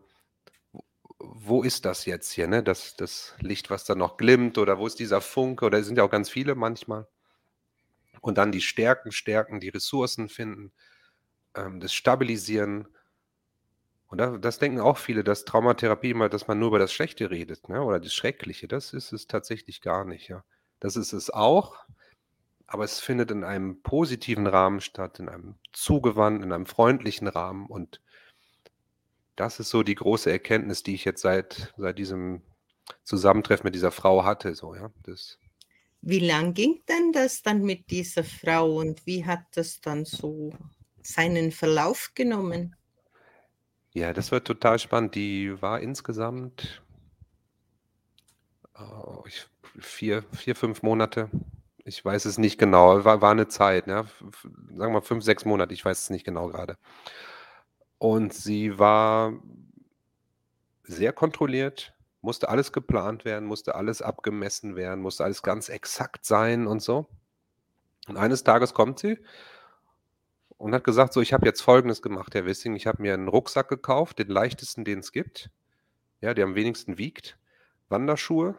[1.20, 4.88] wo ist das jetzt hier, ne, das das Licht, was da noch glimmt oder wo
[4.88, 7.08] ist dieser Funke oder es sind ja auch ganz viele manchmal.
[8.22, 10.72] Und dann die Stärken stärken, die Ressourcen finden,
[11.56, 12.88] ähm, das Stabilisieren.
[14.08, 17.30] Und da das denken auch viele, dass Traumatherapie immer dass man nur über das Schlechte
[17.32, 18.68] redet, ne, oder das Schreckliche.
[18.68, 20.44] Das ist es tatsächlich gar nicht, ja.
[20.80, 21.76] Das ist es auch,
[22.68, 27.66] aber es findet in einem positiven Rahmen statt, in einem zugewandten, in einem freundlichen Rahmen
[27.68, 28.02] und
[29.38, 32.44] das ist so die große Erkenntnis, die ich jetzt seit seit diesem
[33.04, 35.40] Zusammentreffen mit dieser Frau hatte so, ja, das
[36.02, 40.52] Wie lang ging denn das dann mit dieser Frau und wie hat das dann so
[41.04, 42.76] seinen Verlauf genommen?
[43.94, 45.16] Ja, das war total spannend.
[45.16, 46.82] Die war insgesamt
[48.80, 49.48] oh, ich
[49.80, 51.30] 4 4, 5 Monate.
[51.86, 53.04] Ich weiß es nicht genau.
[53.06, 54.06] War war 'ne Zeit, ne?
[54.44, 56.78] Sagen wir mal 5, 6 Monate, ich weiß es nicht genau grade.
[58.02, 59.34] Und sie war
[60.84, 66.68] sehr kontrolliert, musste alles geplant werden, musste alles abgemessen werden, musste alles ganz exakt sein
[66.68, 67.08] und so.
[68.08, 69.20] Und eines Tages kommt sie
[70.58, 72.76] und hat gesagt: „So, ich habe jetzt Folgendes gemacht, Herr Wissing.
[72.76, 75.50] Ich habe mir 'n Rucksack gekauft, den leichtesten, den's gibt,
[76.22, 77.38] ja, der am wenigsten wiegt,
[77.90, 78.56] Wanderschuhe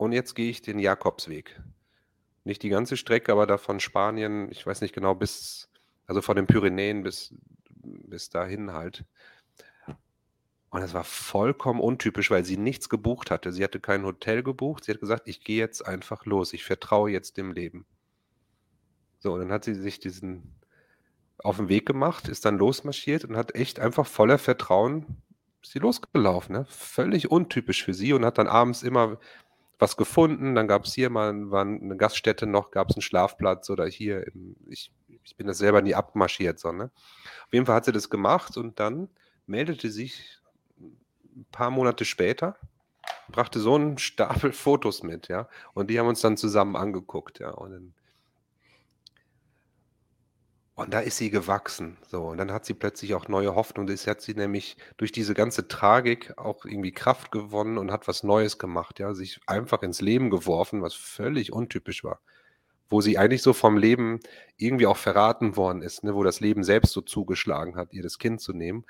[0.00, 1.60] und jetzt gehe ich den Jakobsweg.“
[2.44, 5.70] Nicht die ganze Strecke, aber da von Spanien, ich weiß nicht genau, bis
[6.06, 7.34] also von den Pyrenäen bis
[7.84, 9.04] bis dahin halt.
[10.72, 13.52] Und das war vollkommen untypisch, weil sie nichts gebucht hatte.
[13.52, 14.84] Sie hatte kein Hotel gebucht.
[14.84, 16.54] Sie hat gesagt: „Ich gehe jetzt einfach los.
[16.54, 17.84] Ich vertraue jetzt dem Leben.“
[19.24, 20.56] So, und dann hat sie sich diesen
[21.38, 25.22] auf 'n Weg gemacht, ist dann losmarschiert und hat echt einfach voller Vertrauen
[25.64, 26.66] sie losgelaufen, ne?
[26.68, 29.18] Völlig untypisch für sie und hat dann abends immer
[29.78, 30.54] was gefunden.
[30.56, 34.92] Dann gab's hier mal war 'ne Gaststätte noch, gab's 'n Schlafplatz oder hier im ich
[35.24, 36.90] ich bin da selber nie abmarschiert so, ne?
[37.46, 39.08] Auf jeden Fall hat sie das gemacht und dann
[39.46, 40.38] meldete sich
[41.36, 42.56] 'n paar Monate später,
[43.30, 47.50] brachte so 'n Stapel Fotos mit, ja, und die haben uns dann zusammen angeguckt, ja,
[47.52, 47.94] und dann
[50.74, 52.22] und da ist sie gewachsen, so.
[52.28, 53.86] Und dann hat sie plötzlich auch neue Hoffnung.
[53.86, 58.22] Das hat sie nämlich durch diese ganze Tragik auch irgendwie Kraft gewonnen und hat was
[58.22, 62.20] Neues gemacht, ja, sich einfach ins Leben geworfen, was völlig untypisch war.
[62.92, 64.20] Wo sie eigentlich so vom Leben
[64.58, 68.18] irgendwie auch verraten worden ist, ne, wo das Leben selbst so zugeschlagen hat, ihr das
[68.18, 68.84] Kind zu nehmen.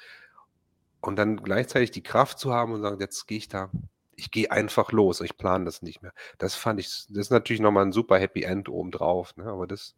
[1.04, 3.70] Und dann gleichzeitig die Kraft zu haben und sagen: „Jetzt gehe ich da
[4.14, 7.60] ich gehe einfach los, ich plane das nicht mehr.“ Das fand ich das ist natürlich
[7.60, 9.92] noch mal 'n super Happy End obendrauf, ne, aber das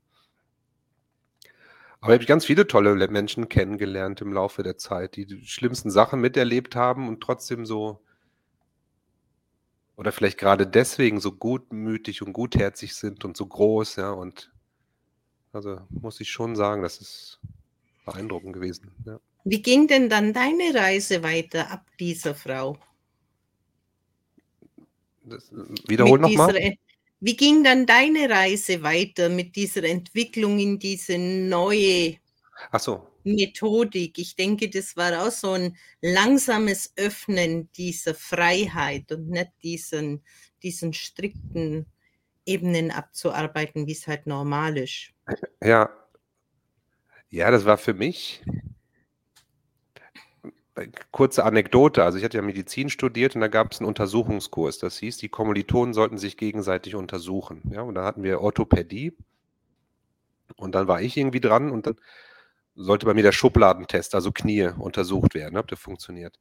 [2.03, 5.47] aber habe ich ganz viele tolle le Menschen kennengelernt im Laufe der Zeit, die die
[5.47, 8.04] schlimmsten Sachen miterlebt haben und trotzdem so
[10.05, 14.53] oder vielleicht grade deswegen so gutmütig und gutherzig sind und so groß, ja, und
[15.55, 17.41] also, muss ich schon sagen, das ist
[18.05, 19.19] beeindruckend gewesen, ja.
[19.45, 22.79] Wie ging denn dann deine Reise weiter ab dieser Frau?
[25.23, 25.51] Das
[25.87, 26.53] wiederhole Mit noch mal.
[26.53, 26.77] dieser En
[27.21, 32.17] wie ging dann deine Reise weiter mit dieser Entwicklung in diese neue
[32.71, 33.09] Ach so.
[33.25, 34.19] Methodik.
[34.19, 40.23] Ich denke, das war auch so ein langsames Öffnen dieser Freiheit und nicht diesen,
[40.63, 41.87] diesen strikten
[42.47, 45.11] Ebenen abzuarbeiten, wie es halt normal ist.
[45.63, 45.91] Ja.
[47.31, 48.43] Ja, das war für mich
[51.13, 52.03] kurze Anekdote.
[52.03, 54.79] Also ich hatte ja Medizin studiert und da gab es einen Untersuchungskurs.
[54.79, 57.63] Das hieß, die Kommilitonen sollten sich gegenseitig untersuchen.
[57.71, 59.17] Ja, und da hatten wir Orthopädie.
[60.57, 61.97] Und dann war ich irgendwie dran und dann
[62.75, 66.39] sollte bei mir der Schubladentest, also Knie, untersucht werden, ob der funktioniert.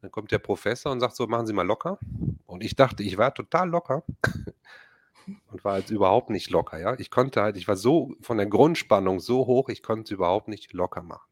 [0.00, 1.98] Dann kommt der Professor und sagt so, machen Sie mal locker.
[2.46, 4.04] Und ich dachte, ich war total locker
[5.50, 6.98] und war jetzt überhaupt nicht locker, ja.
[6.98, 10.48] Ich konnte halt, ich war so von der Grundspannung so hoch, ich konnte es überhaupt
[10.48, 11.28] nicht locker machen.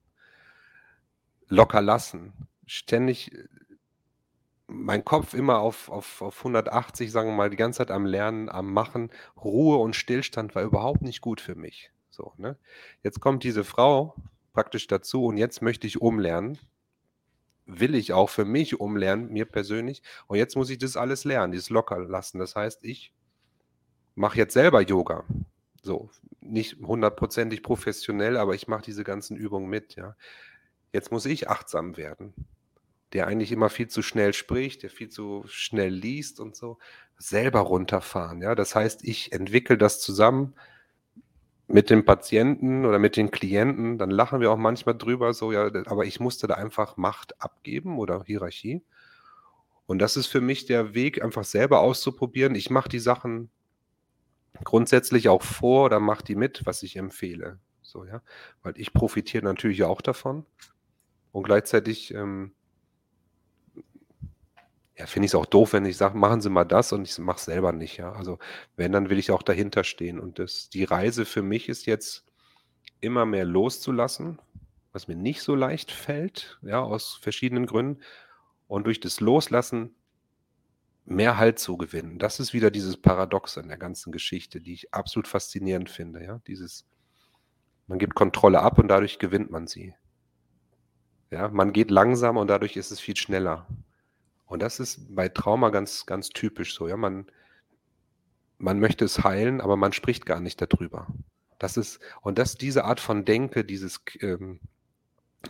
[1.49, 2.33] Locker lassen.
[2.67, 3.31] Ständig
[4.67, 8.49] mein Kopf immer auf, auf, auf 180, sagen wir mal, die ganze Zeit am Lernen,
[8.49, 9.11] am Machen.
[9.37, 11.91] Ruhe und Stillstand war überhaupt nicht gut für mich.
[12.11, 12.57] So, ne?
[13.03, 14.15] Jetzt kommt diese Frau
[14.53, 16.59] praktisch dazu und jetzt möchte ich umlernen.
[17.67, 20.03] Will ich auch für mich umlernen, mir persönlich.
[20.27, 22.39] Und jetzt muss ich das alles lernen, dieses locker lassen.
[22.39, 23.13] Das heißt, ich
[24.15, 25.25] mache jetzt selber Yoga.
[25.83, 26.11] So,
[26.41, 30.17] nicht hundertprozentig professionell, aber ich mache diese ganzen Übungen mit, ja.
[30.93, 32.35] Jetzt muss ich achtsam werden,
[33.13, 36.79] der eigentlich immer viel zu schnell spricht, der viel zu schnell liest und so,
[37.17, 38.55] selber runterfahren, ja.
[38.55, 40.55] Das heißt, ich entwickle das zusammen
[41.73, 45.71] mit dem Patienten oder mit den Klienten, dann lachen wir auch manchmal drüber, so, ja,
[45.87, 48.83] aber ich musste da einfach Macht abgeben oder Hierarchie.
[49.87, 52.55] Und das ist für mich der Weg, einfach selber auszuprobieren.
[52.55, 53.51] Ich mache die Sachen
[54.65, 57.59] grundsätzlich auch vor oder mache die mit, was ich empfehle.
[57.81, 58.23] So, ja.
[58.63, 60.45] Weil ich profitiere natürlich auch davon.
[61.33, 62.53] Und gleichzeitig ähm,
[65.03, 67.19] ja, finde ich es auch doof, wenn ich sage, machen Sie mal das und ich
[67.19, 67.97] mache es selber nicht.
[67.97, 68.13] Ja.
[68.13, 68.39] Also
[68.77, 70.21] wenn, dann will ich auch dahinter stehen.
[70.21, 72.25] Und das, die Reise für mich ist jetzt
[73.01, 74.39] immer mehr loszulassen,
[74.93, 78.01] was mir nicht so leicht fällt, ja, aus verschiedenen Gründen.
[78.69, 79.97] Und durch das Loslassen
[81.05, 82.21] mehr Halt zu gewinnen.
[82.21, 86.23] Das ist wieder dieses Paradox in der ganzen Geschichte, die ich absolut faszinierend finde.
[86.23, 86.41] Ja?
[86.47, 86.87] Dieses,
[87.89, 89.97] man gibt Kontrolle ab und dadurch gewinnt man sie.
[91.33, 93.67] Ja, man geht langsam und dadurch ist es viel schneller.
[94.53, 96.87] Und das ist bei Trauma ganz, ganz typisch so.
[96.87, 97.25] Ja, man,
[98.59, 101.07] man möchte es heilen, aber man spricht gar nicht darüber.
[101.59, 104.61] Das ist, und das, diese Art von Denke, dieses, ähm,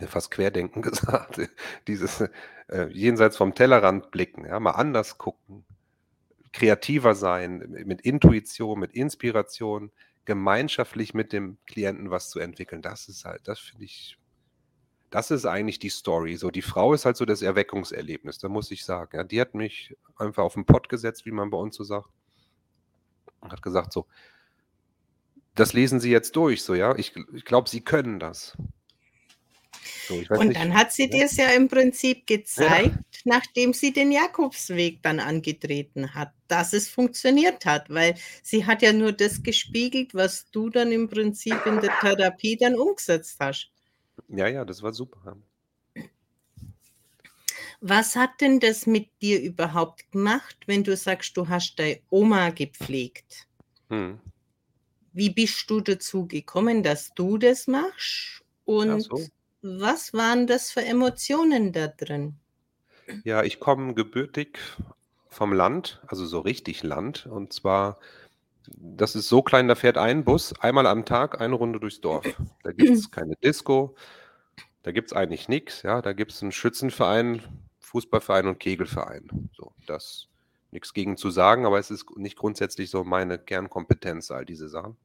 [0.07, 1.41] fast Querdenken gesagt,
[1.85, 2.21] dieses
[2.69, 5.65] äh, jenseits vom Tellerrand blicken, ja, mal anders gucken,
[6.53, 9.91] kreativer sein, mit Intuition, mit Inspiration,
[10.23, 14.17] gemeinschaftlich mit dem Klienten was zu entwickeln, das ist halt, das finde ich
[15.13, 16.37] das ist eigentlich die Story.
[16.37, 19.15] So, die Frau ist halt so das Erweckungserlebnis, da muss ich sagen.
[19.15, 22.09] Ja, die hat mich einfach auf den Pott gesetzt, wie man bei uns so sagt.
[23.39, 24.07] Und hat gesagt, so,
[25.53, 26.95] das lesen Sie jetzt durch, so, ja.
[26.95, 28.57] Ich, ich glaube, Sie können das.
[30.07, 33.21] So, und nicht, dann hat sie dir es ja im Prinzip gezeigt, ja.
[33.25, 38.93] nachdem sie den Jakobsweg dann angetreten hat, dass es funktioniert hat, weil sie hat ja
[38.93, 43.72] nur das gespiegelt, was du dann im Prinzip in der Therapie dann umgesetzt hast.
[44.27, 45.37] Ja, ja, das war super.
[47.81, 52.49] Was hat denn das mit dir überhaupt gemacht, wenn du sagst, du hast deine Oma
[52.51, 53.47] gepflegt?
[53.89, 54.19] Hm.
[55.11, 58.43] Wie bist du dazu gekommen, dass du das machst?
[58.65, 59.27] Und so.
[59.61, 62.39] was waren das für Emotionen da drin?
[63.23, 64.59] Ja, ich komme gebürtig
[65.29, 67.25] vom Land, also so richtig Land.
[67.25, 67.99] Und zwar
[68.67, 72.25] das ist so klein, da fährt ein Bus einmal am Tag eine Runde durchs Dorf.
[72.63, 73.95] Da gibt es keine Disco,
[74.83, 75.81] da gibt es eigentlich nichts.
[75.81, 77.41] Ja, da gibt es einen Schützenverein,
[77.79, 79.49] Fußballverein und Kegelverein.
[79.55, 80.27] So, das
[80.71, 84.97] nichts gegen zu sagen, aber es ist nicht grundsätzlich so meine Kernkompetenz, all diese Sachen.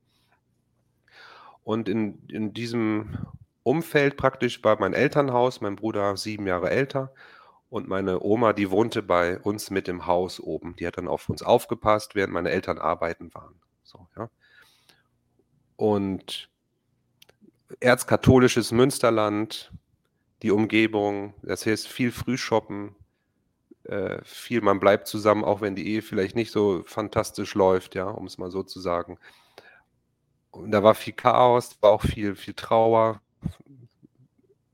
[1.63, 3.19] Und in, in diesem
[3.63, 7.13] Umfeld praktisch war mein Elternhaus, mein Bruder sieben Jahre älter
[7.71, 10.75] und meine Oma, die wohnte bei uns mit im Haus oben.
[10.77, 13.61] Die hat dann auf uns aufgepasst, während meine Eltern arbeiten waren.
[13.83, 14.31] So, ja.
[15.77, 16.51] Und
[17.81, 19.73] erzkatholisches Münsterland,
[20.43, 22.97] die Umgebung, das heißt viel Frühshoppen,
[23.85, 28.09] äh, viel, man bleibt zusammen, auch wenn die Ehe vielleicht nicht so fantastisch läuft, ja,
[28.09, 29.19] um es mal so zu sagen.
[30.51, 33.21] Und da war viel Chaos, war auch viel, viel Trauer,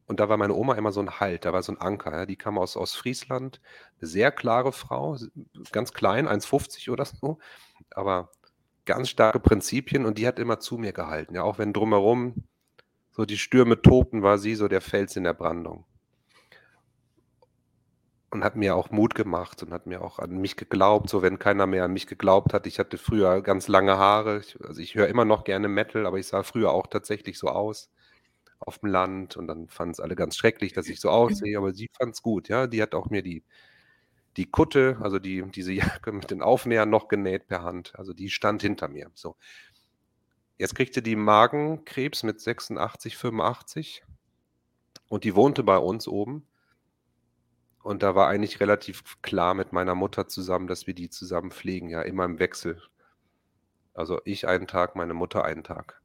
[0.06, 2.12] und da war meine Oma immer so ein Halt, da war so ein Anker.
[2.12, 2.26] Ja.
[2.26, 3.60] Die kam aus, aus Friesland,
[4.00, 5.16] eine sehr klare Frau,
[5.72, 7.38] ganz klein, 1,50 oder so,
[7.90, 8.30] aber
[8.84, 11.34] ganz starke Prinzipien und die hat immer zu mir gehalten.
[11.34, 12.44] Ja, auch wenn drumherum
[13.12, 15.84] so die Stürme tobten, war sie so der Fels in der Brandung.
[18.30, 21.38] Und hat mir auch Mut gemacht und hat mir auch an mich geglaubt, so wenn
[21.38, 22.66] keiner mehr an mich geglaubt hat.
[22.66, 26.26] Ich hatte früher ganz lange Haare, also ich höre immer noch gerne Metal, aber ich
[26.26, 27.93] sah früher auch tatsächlich so aus
[28.66, 31.72] auf dem Land und dann fanden es alle ganz schrecklich, dass ich so aussehe, aber
[31.72, 32.66] sie fand es gut, ja.
[32.66, 33.42] Die hat auch mir die
[34.36, 35.72] die Kutte, also die diese
[36.02, 37.92] Jacke mit den Aufnähern noch genäht per Hand.
[37.96, 39.36] Also, die stand hinter mir, so.
[40.56, 44.04] Jetzt kriegte die Magenkrebs mit 86, 85
[45.08, 46.46] und die wohnte bei uns oben.
[47.82, 51.88] Und da war eigentlich relativ klar mit meiner Mutter zusammen, dass wir die zusammen pflegen,
[51.90, 52.80] ja, immer im Wechsel.
[53.94, 56.00] Also, ich einen Tag, meine Mutter einen Tag.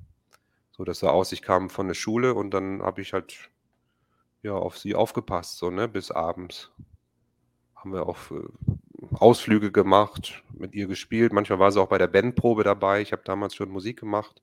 [0.79, 3.49] So, das sah aus, ich kam von der Schule und dann habe ich halt,
[4.43, 6.71] ja, auf sie aufgepasst, so, ne, bis abends.
[7.75, 8.47] Haben wir auch, äh,
[9.11, 11.33] Ausflüge gemacht, mit ihr gespielt.
[11.33, 13.01] Manchmal war sie auch bei der Bandprobe dabei.
[13.01, 14.41] Ich habe damals schon Musik gemacht.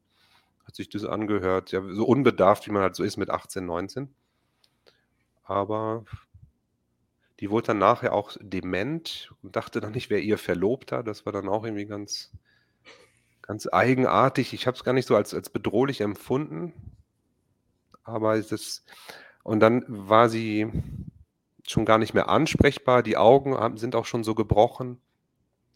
[0.67, 4.15] Hat sich das angehört, ja, so unbedarft, wie man halt so ist mit 18, 19.
[5.43, 6.05] Aber
[7.41, 11.03] die wurde dann nachher auch dement und dachte dann, ich wäre ihr Verlobter.
[11.03, 12.31] Das war dann auch irgendwie ganz
[13.47, 14.53] ganz eigenartig.
[14.55, 16.73] Ich habe es gar nicht so als als bedrohlich empfunden.
[18.05, 18.85] Aber das
[19.45, 20.71] und dann war sie
[21.67, 23.03] schon gar nicht mehr ansprechbar.
[23.03, 25.01] Die Augen haben sind auch schon so gebrochen.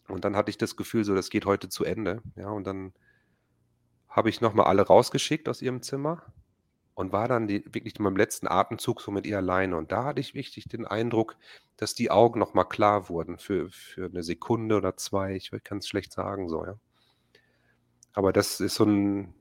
[0.09, 2.93] Und dann hatte ich das Gefühl so, das geht heute zu Ende, ja, und dann
[4.09, 6.23] habe ich noch mal alle rausgeschickt aus ihrem Zimmer
[6.95, 9.77] und war dann die wirklich in meinem letzten Atemzug so mit ihr alleine.
[9.77, 11.37] Und da hatte ich wirklich den Eindruck,
[11.77, 15.35] dass die Augen noch mal klar wurden für für 'ne Sekunde oder 2.
[15.35, 16.75] Ich kann es schlecht sagen so, ja.
[18.15, 19.33] Aber das ist so 'n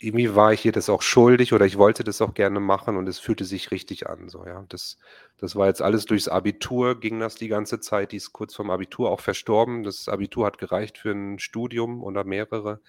[0.00, 3.06] irgendwie war ich ihr das auch schuldig oder ich wollte das auch gerne machen und
[3.08, 4.64] es fühlte sich richtig an so, ja.
[4.68, 4.98] Das
[5.38, 8.12] das war jetzt alles durchs Abitur ging das die ganze Zeit.
[8.12, 9.82] Die ist kurz vorm Abitur auch verstorben.
[9.84, 12.80] Das Abitur hat gereicht für ein Studium oder mehrere.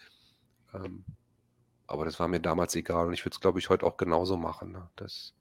[0.74, 1.06] Ähm,
[1.88, 4.38] aber das war mir damals egal und ich würde es, glaube ich, heute auch genauso
[4.38, 4.90] machen, ne?
[4.98, 5.32] Das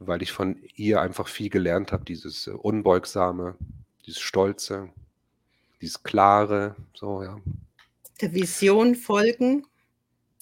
[0.00, 3.56] weil ich von ihr einfach viel gelernt habe, dieses, äh, Unbeugsame,
[4.06, 4.90] dieses Stolze,
[5.80, 7.38] dieses Klare, so, ja.
[8.20, 9.66] Der Vision folgen.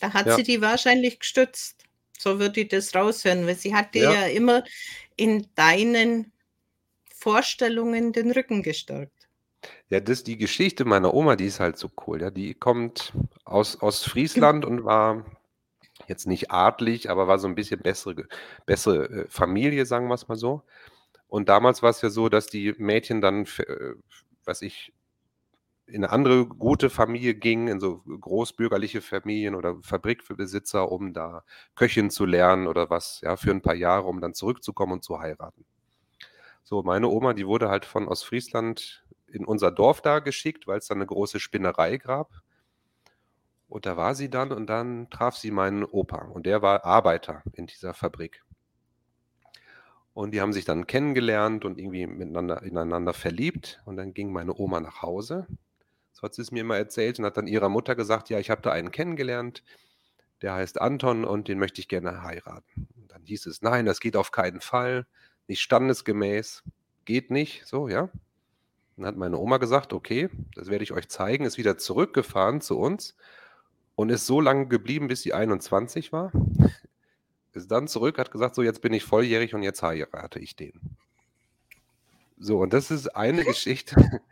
[0.00, 0.36] Da hat Ja.
[0.36, 1.84] sie die wahrscheinlich gestützt.
[2.18, 4.12] So würde ich das raushören, weil sie hat dir Ja.
[4.12, 4.64] ja immer
[5.16, 6.32] in deinen
[7.14, 9.28] Vorstellungen den Rücken gestärkt.
[9.90, 12.30] Ja, das die Geschichte meiner Oma, die ist halt so cool, ja.
[12.30, 13.12] Die kommt
[13.44, 15.24] aus Ostfriesland und war
[16.08, 18.26] jetzt nicht adlig, aber war so 'n bisschen bessere
[18.66, 20.62] bessere, äh, Familie, sagen wir's mal so.
[21.28, 23.94] Und damals war's ja so, dass die Mädchen dann äh,
[24.46, 24.92] weiß ich,
[25.86, 31.44] in 'ne andere gute Familie gingen, in so großbürgerliche Familien oder Fabrikbesitzer, um da
[31.76, 35.18] Köchin zu lernen oder was, ja, für 'n paar Jahre, um dann zurückzukommen und zu
[35.20, 35.64] heiraten.
[36.68, 40.96] So, meine Oma, die wurde halt von Ostfriesland in unser Dorf da geschickt, weil's da
[40.96, 42.42] 'ne große Spinnerei gab.
[43.70, 47.42] Und da war sie dann und dann traf sie meinen Opa und der war Arbeiter
[47.52, 48.42] in dieser Fabrik.
[50.16, 54.54] Und die haben sich dann kennengelernt und irgendwie miteinander ineinander verliebt und dann ging meine
[54.58, 55.46] Oma nach Hause.
[56.16, 58.62] So hat sie's mir immer erzählt und hat dann ihrer Mutter gesagt: „Ja, ich habe
[58.62, 59.62] da einen kennengelernt,
[60.40, 64.00] der heißt Anton und den möchte ich gerne heiraten.“ Und dann hieß es: „Nein, das
[64.00, 65.06] geht auf keinen Fall,
[65.46, 66.62] nicht standesgemäß,
[67.04, 68.08] geht nicht“, so, ja.
[68.96, 72.78] Dann hat meine Oma gesagt: „Okay, das werde ich euch zeigen“, ist wieder zurückgefahren zu
[72.78, 73.14] uns
[73.94, 76.32] und ist so lange geblieben, bis sie 21 war.
[77.52, 80.96] Ist dann zurück, hat gesagt: „So, jetzt bin ich volljährig und jetzt heirate ich den.“
[82.38, 84.22] So, und das ist eine Geschichte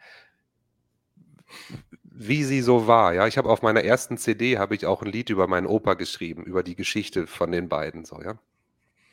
[2.04, 3.26] wie sie so war, ja.
[3.26, 6.44] Ich habe auf meiner ersten CD habe ich auch 'n Lied über meinen Opa geschrieben,
[6.44, 8.38] über die Geschichte von den beiden so, ja.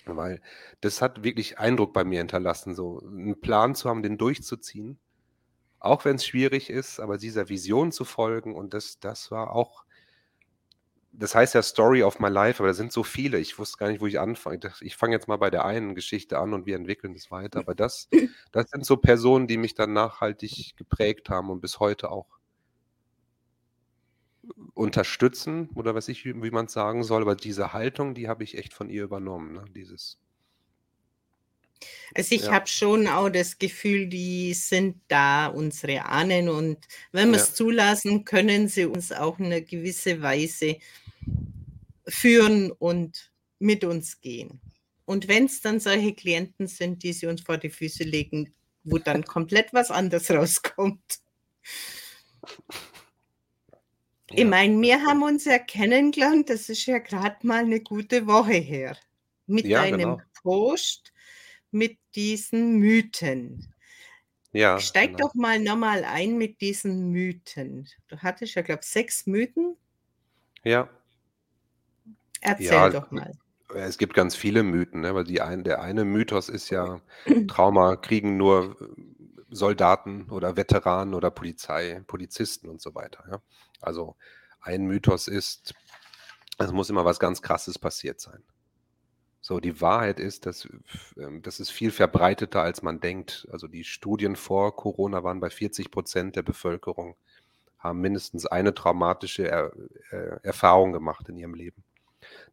[0.05, 0.41] Weil
[0.81, 4.99] das hat wirklich Eindruck bei mir hinterlassen, so 'n Plan zu haben, den durchzuziehen,
[5.79, 9.85] auch wenn's schwierig ist, aber dieser Vision zu folgen und das das war auch
[11.13, 13.39] das heißt ja Story of my life, aber da sind so viele.
[13.39, 14.59] Ich wusste gar nicht, wo ich anfange.
[14.81, 17.59] Ich fange jetzt mal bei der einen Geschichte an und wir entwickeln das weiter.
[17.59, 18.09] Aber das
[18.51, 22.27] das sind so Personen, die mich dann nachhaltig geprägt haben und bis heute auch
[24.73, 28.57] unterstützen oder weiß ich, wie wie man's sagen soll, aber diese Haltung, die habe ich
[28.57, 30.17] echt von ihr übernommen, ne, dieses
[32.15, 32.51] Also, ich Ja.
[32.51, 36.77] habe schon auch das Gefühl, die sind da, unsere Ahnen, und
[37.11, 37.33] wenn Ja.
[37.33, 40.77] wir's zulassen, können sie uns auch in 'ner gewisse Weise
[42.07, 44.59] führen und mit uns gehen.
[45.05, 49.23] Und wenn's dann solche Klienten sind, die sie uns vor die Füße legen, wo dann
[49.25, 51.19] komplett was anderes rauskommt.
[54.33, 57.81] Ich Ja, meine, das wir haben uns ja kennengelernt, das ist ja grad mal 'ne
[57.81, 58.97] gute Woche her,
[59.45, 60.21] mit Ja, deinem genau.
[60.41, 61.11] Post
[61.71, 63.73] mit diesen Mythen.
[64.53, 65.27] Ja, Steig genau.
[65.27, 67.87] doch mal noch mal ein mit diesen Mythen.
[68.09, 69.77] Du hattest ja, glaube ich, 6 Mythen?
[70.63, 70.89] Ja.
[72.41, 73.31] Erzähl Ja, doch mal.
[73.73, 77.01] äh, es gibt ganz viele Mythen, ne, weil die ein der eine Mythos ist ja,
[77.47, 78.85] Trauma kriegen nur, äh,
[79.53, 83.41] Soldaten oder Veteranen oder Polizei Polizisten und so weiter, ja.
[83.81, 84.15] Also,
[84.61, 85.73] ein Mythos ist,
[86.59, 88.43] Es muss immer was ganz Krasses passiert sein.
[89.41, 90.67] So, die Wahrheit ist, dass
[91.17, 93.47] ähm, das ist viel verbreiteter, als man denkt.
[93.51, 97.15] Also, die Studien vor Corona waren bei 40% der Bevölkerung
[97.81, 99.71] haben mindestens eine traumatische er
[100.11, 101.83] äh, Erfahrung gemacht in ihrem Leben.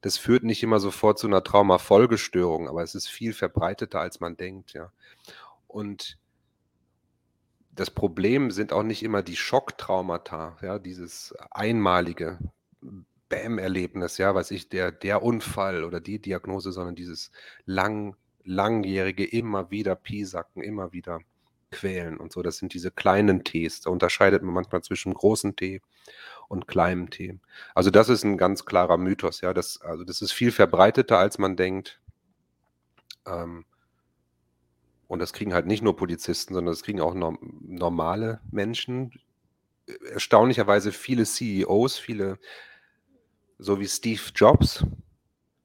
[0.01, 4.37] Das führt nicht immer sofort zu einer Traumafolgestörung, aber es ist viel verbreiteter, als man
[4.37, 4.91] denkt, ja.
[5.67, 6.19] Und
[7.73, 12.39] das Problem sind auch nicht immer die Schocktraumata, ja, dieses einmalige
[13.29, 17.31] Bam-Erlebnis, ja, was ich, der, der Unfall oder die Diagnose, sondern dieses
[17.67, 21.21] lang, langjährige, immer wieder Piesacken, immer wieder
[21.71, 22.43] quälen und so.
[22.43, 23.83] Das sind diese kleinen Ts.
[23.83, 25.83] Da unterscheidet man manchmal zwischen großen T
[26.49, 27.39] und kleinem T.
[27.75, 29.53] Also das ist ein ganz klarer Mythos, ja.
[29.53, 32.01] Das, also das ist viel verbreiteter, als man denkt.
[33.27, 33.65] Ähm,
[35.09, 39.13] und das kriegen halt nicht nur Polizisten, sondern das kriegen auch norm normale Menschen.
[40.13, 42.39] Erstaunlicherweise viele CEOs, viele
[43.59, 44.85] so wie Steve Jobs,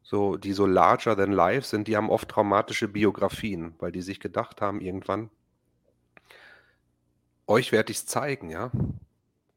[0.02, 4.20] so, die so larger than life sind, die haben oft traumatische Biografien, weil die sich
[4.20, 5.30] gedacht haben irgendwann,
[7.48, 8.72] euch werde ich es zeigen, ja.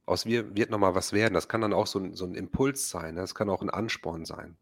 [0.07, 1.35] Aus mir wird nochmal was werden.
[1.35, 3.23] Das kann dann auch so ein, so ein Impuls sein, ne?
[3.23, 4.57] das kann auch ein Ansporn sein.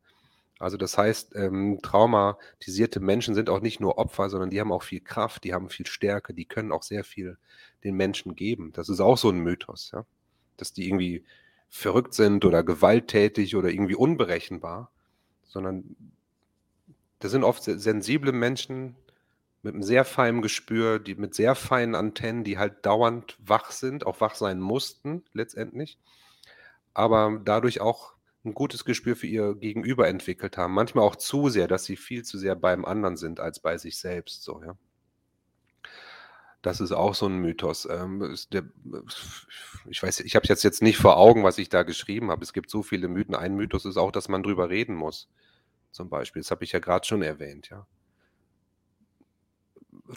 [0.59, 4.85] Also das heißt, ähm, traumatisierte Menschen sind auch nicht nur Opfer, sondern die haben auch
[4.85, 7.37] viel Kraft, die haben viel Stärke, die können auch sehr viel
[7.83, 8.72] den Menschen geben.
[8.72, 10.07] Das ist auch so ein Mythos, ja.
[10.57, 11.25] Dass die irgendwie
[11.75, 14.93] verrückt sind oder gewalttätig oder irgendwie unberechenbar,
[15.43, 15.97] sondern
[17.18, 18.95] das sind oft sensible Menschen
[19.62, 24.07] mit einem sehr feinen Gespür, die mit sehr feinen Antennen, die halt dauernd wach sind,
[24.07, 25.99] auch wach sein mussten letztendlich,
[26.95, 28.14] aber dadurch auch
[28.45, 30.75] ein gutes Gespür für ihr Gegenüber entwickelt haben.
[30.75, 33.99] Manchmal auch zu sehr, dass sie viel zu sehr beim anderen sind als bei sich
[33.99, 34.77] selbst, so, ja.
[36.64, 37.86] Das ist auch so ein Mythos.
[37.90, 38.34] Ähm,
[39.90, 42.42] ich weiß, ich habe es jetzt, nicht vor Augen, was ich da geschrieben habe.
[42.42, 43.34] Es gibt so viele Mythen.
[43.34, 45.28] Ein Mythos ist auch, dass man drüber reden muss.
[45.90, 46.40] Zum Beispiel.
[46.40, 47.86] Das habe ich ja gerade schon erwähnt, ja.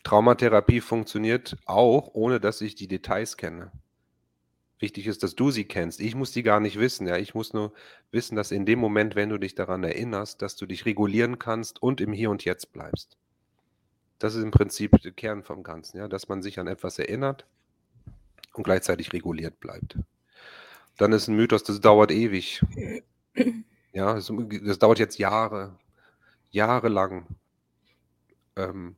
[0.03, 3.73] Traumatherapie funktioniert auch, ohne dass ich die Details kenne.
[4.79, 5.99] Wichtig ist, dass du sie kennst.
[5.99, 7.07] Ich muss die gar nicht wissen.
[7.07, 7.73] Ja, ich muss nur
[8.11, 11.81] wissen, dass in dem Moment, wenn du dich daran erinnerst, dass du dich regulieren kannst
[11.83, 13.17] und im Hier und Jetzt bleibst.
[14.20, 17.45] Das ist im Prinzip der Kern vom Ganzen, ja, dass man sich an etwas erinnert
[18.53, 19.97] und gleichzeitig reguliert bleibt.
[20.97, 22.63] Dann ist ein Mythos, das dauert ewig.
[23.93, 24.32] Ja, das,
[24.63, 25.78] das dauert jetzt Jahre,
[26.49, 27.26] jahrelang.
[28.55, 28.95] Ähm,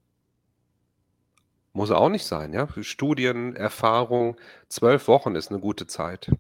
[1.74, 2.68] muss auch nicht sein, ja.
[2.82, 6.32] Studien, Erfahrung, zwölf Wochen ist eine gute Zeit.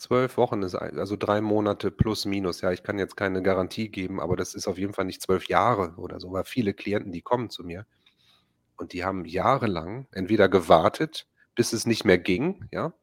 [0.00, 2.62] Zwölf Wochen ist also drei Monate plus minus.
[2.62, 5.46] Ja, ich kann jetzt keine Garantie geben, aber das ist auf jeden Fall nicht zwölf
[5.46, 7.84] Jahre oder so, weil viele Klienten, die kommen zu mir
[8.76, 12.94] und die haben jahrelang entweder gewartet, bis es nicht mehr ging, ja,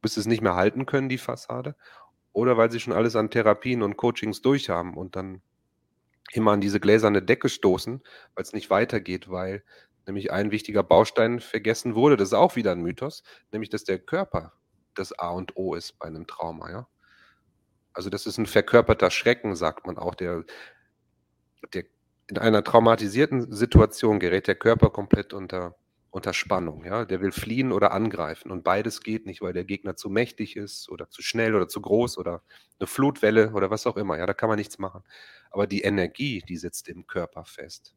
[0.00, 1.74] bis es nicht mehr halten können, die Fassade,
[2.32, 5.42] oder weil sie schon alles an Therapien und Coachings durch haben und dann
[6.32, 8.00] immer an diese gläserne Decke stoßen,
[8.34, 9.64] weil es nicht weitergeht, weil
[10.06, 12.16] nämlich ein wichtiger Baustein vergessen wurde.
[12.16, 14.52] Das ist auch wieder ein Mythos, nämlich dass der Körper
[14.94, 16.88] das A und O ist bei einem Trauma, ja.
[17.94, 20.14] Also das ist ein verkörperter Schrecken, sagt man auch.
[20.16, 20.44] Der,
[21.72, 21.84] der,
[22.28, 25.76] in einer traumatisierten Situation gerät der Körper komplett unter,
[26.10, 26.84] unter Spannung.
[26.84, 27.04] Ja?
[27.04, 28.50] Der will fliehen oder angreifen.
[28.50, 31.80] Und beides geht nicht, weil der Gegner zu mächtig ist oder zu schnell oder zu
[31.80, 32.42] groß oder
[32.80, 34.18] eine Flutwelle oder was auch immer.
[34.18, 35.04] Ja, da kann man nichts machen.
[35.50, 37.94] Aber die Energie, die sitzt im Körper fest.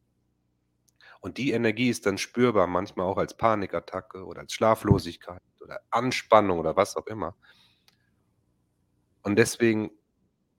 [1.20, 6.58] Und die Energie ist dann spürbar, manchmal auch als Panikattacke oder als Schlaflosigkeit oder Anspannung
[6.58, 7.36] oder was auch immer.
[9.22, 9.90] Und deswegen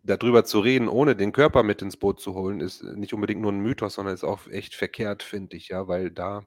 [0.04, 3.52] darüber zu reden, ohne den Körper mit ins Boot zu holen, ist nicht unbedingt nur
[3.52, 6.43] ein Mythos, sondern ist auch echt verkehrt, finde ich, ja, weil da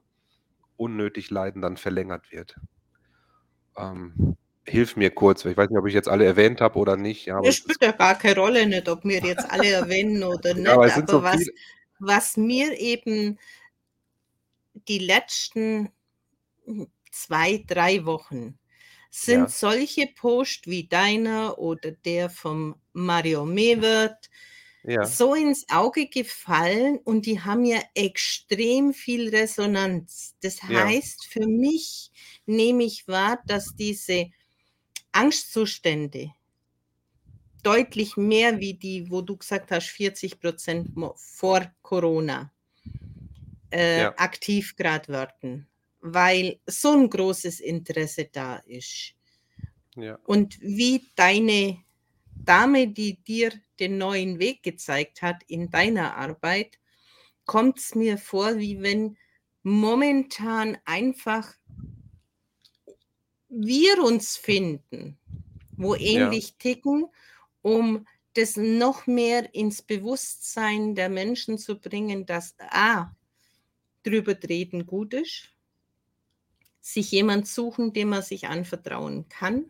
[0.75, 2.55] unnötig Leiden dann verlängert wird.
[3.77, 7.25] Ähm, hilf mir kurz, ich weiß nicht, ob ich jetzt alle erwähnt habe oder nicht.
[7.25, 10.65] Ja, es spielt ja gar keine Rolle nicht, ob wir jetzt alle erwähnen oder nicht,
[10.65, 11.45] ja, aber, aber so was,
[11.99, 13.39] was mir eben
[14.87, 15.89] die letzten
[17.13, 18.57] zwei, drei Wochen
[19.09, 19.47] sind ja.
[19.47, 24.29] solche Posts wie deiner oder der vom Mario Mewert
[24.83, 25.05] ja.
[25.05, 30.35] so ins Auge gefallen und die haben ja extrem viel Resonanz.
[30.41, 31.29] Das heißt, ja.
[31.29, 32.11] für mich
[32.47, 34.31] nehme ich wahr, dass diese
[35.11, 36.33] Angstzustände
[37.61, 42.51] deutlich mehr wie die, wo du gesagt hast, 40 Prozent vor Corona
[43.69, 45.67] äh, aktiv gerade werden
[46.05, 49.13] weil so ein großes Interesse da ist.
[49.95, 50.19] Ja.
[50.25, 51.81] Und wie deine
[52.35, 56.77] Dame, die dir den neuen Weg gezeigt hat in deiner Arbeit,
[57.45, 59.17] kommt es mir vor, wie wenn
[59.63, 61.53] momentan einfach
[63.47, 65.17] wir uns finden,
[65.77, 66.55] wo ähnlich ja.
[66.59, 67.05] ticken,
[67.61, 73.15] um das noch mehr ins Bewusstsein der Menschen zu bringen, dass A,
[74.03, 75.52] drüber reden gut ist,
[76.83, 79.67] sich jemand suchen, dem man sich anvertrauen kann,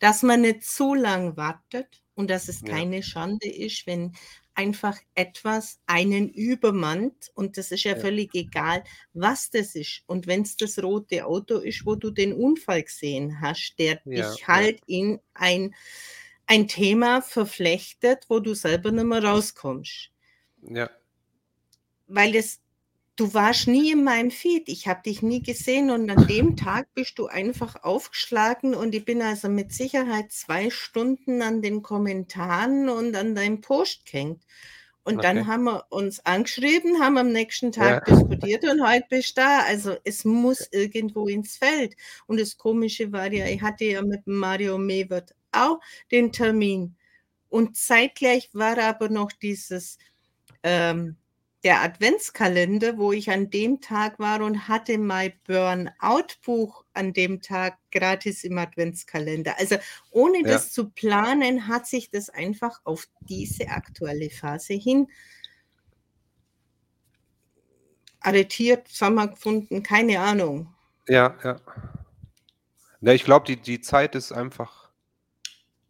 [0.00, 2.64] dass man nicht zu lang wartet und dass es Ja.
[2.64, 4.14] keine Schande ist, wenn
[4.54, 7.96] einfach etwas einen übermannt und das ist ja Ja.
[7.96, 8.84] völlig egal,
[9.14, 10.02] was das ist.
[10.06, 14.12] Und wenn es das rote Auto ist, wo du den Unfall gesehen hast, der Ja,
[14.16, 14.48] dich ja.
[14.48, 15.74] halt in ein,
[16.46, 20.10] ein Thema verflechtet, wo du selber nicht mehr rauskommst.
[20.62, 20.92] Ja.
[22.08, 22.60] Weil es,
[23.22, 26.88] du warst nie in meinem Feed, ich habe dich nie gesehen und an dem Tag
[26.94, 32.88] bist du einfach aufgeschlagen und ich bin also mit Sicherheit zwei Stunden an den Kommentaren
[32.88, 34.44] und an deinem Post gehängt.
[35.04, 35.22] Und Okay.
[35.22, 38.00] dann haben wir uns angeschrieben, haben am nächsten Ja.
[38.00, 39.60] Tag diskutiert und heute bist du da.
[39.64, 41.96] Also es muss irgendwo ins Feld.
[42.26, 45.80] Und das Komische war ja, ich hatte ja mit Mario Mewert auch
[46.12, 46.96] den Termin.
[47.48, 49.98] Und zeitgleich war aber noch dieses,
[50.62, 51.16] ähm,
[51.64, 57.78] der Adventskalender, wo ich an dem Tag war und hatte mein Burnout-Buch an dem Tag
[57.92, 59.58] gratis im Adventskalender.
[59.58, 59.76] Also
[60.10, 60.48] ohne Ja.
[60.48, 65.08] das zu planen, hat sich das einfach auf diese aktuelle Phase hin
[68.20, 70.72] arretiert, zusammengefunden, keine Ahnung.
[71.08, 71.60] Ja, ja.
[73.00, 74.82] Ne, ich glaube, die die Zeit ist einfach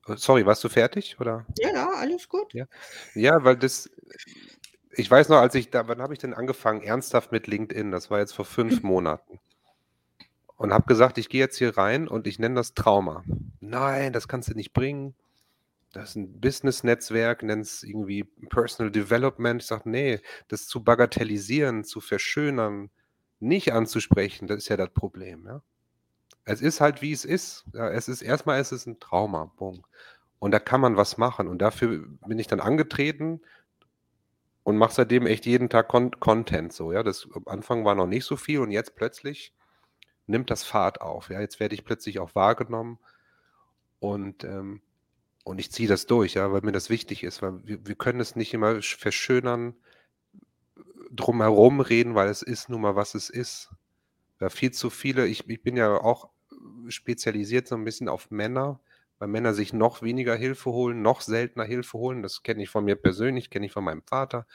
[0.08, 1.46] äh, sorry, warst du fertig, oder?
[1.58, 2.52] Ja, ja, alles gut.
[2.54, 2.66] Ja.
[3.14, 3.90] Ja, weil das
[4.92, 7.90] ich weiß noch, als ich da wann habe ich denn angefangen ernsthaft mit LinkedIn?
[7.90, 9.40] Das war jetzt vor 5 Monaten.
[10.58, 13.22] Und habe gesagt: „Ich gehe jetzt hier rein und ich nenne das Trauma.“
[13.60, 15.14] „Nein, das kannst du nicht bringen.
[15.92, 22.00] Das ist 'n Business-Netzwerk, nenn's irgendwie Personal Development.“ Ich sage: „Ne, das zu bagatellisieren, zu
[22.00, 22.90] verschönern,
[23.40, 25.62] nicht anzusprechen, das ist ja das Problem, ja?“
[26.46, 27.64] Es ist halt, wie es ist.
[27.74, 29.86] Ja, es ist erst mal ist es 'n Trauma, Punkt.
[30.40, 31.48] Und da kann man was machen.
[31.48, 33.42] Und dafür bin ich dann angetreten
[34.64, 37.02] und mache seitdem echt jeden Tag Con Content so, ja.
[37.02, 39.54] Das am Anfang war noch nicht so viel und jetzt plötzlich
[40.28, 41.40] nimmt das Fahrt auf, ja.
[41.40, 42.98] Jetzt werde ich plötzlich auch wahrgenommen
[44.02, 44.82] und, ähm
[45.44, 48.20] und ich ziehe das durch, ja, weil mir das wichtig ist, weil wir wir können
[48.20, 49.74] es nicht immer sch verschönern,
[51.10, 53.70] drumherum reden, weil es ist nun mal, was es ist.
[54.40, 56.30] Ja, viel zu viele ich ich bin ja auch
[56.88, 58.80] spezialisiert so 'n bisschen auf Männer,
[59.22, 62.22] weil Männer sich noch weniger Hilfe holen, noch seltener Hilfe holen.
[62.24, 64.46] Das kenne ich von mir persönlich, kenne ich von meinem Vater,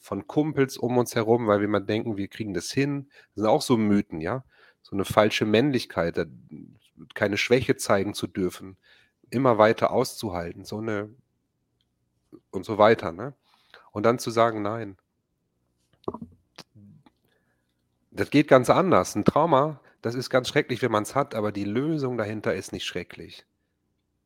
[0.00, 3.08] von Kumpels um uns herum, weil wir immer denken, wir kriegen das hin.
[3.36, 4.44] Das sind auch so Mythen, ja?
[4.82, 6.26] So 'ne falsche Männlichkeit,
[7.14, 8.78] keine Schwäche zeigen zu dürfen,
[9.30, 11.10] immer weiter auszuhalten, so 'ne
[12.52, 13.34] und so weiter, ne?
[13.92, 14.96] Und dann zu sagen: „Nein.“
[18.12, 19.16] Das geht ganz anders.
[19.16, 22.84] 'N Trauma, das ist ganz schrecklich, wenn man's hat, aber die Lösung dahinter ist nicht
[22.84, 23.44] schrecklich.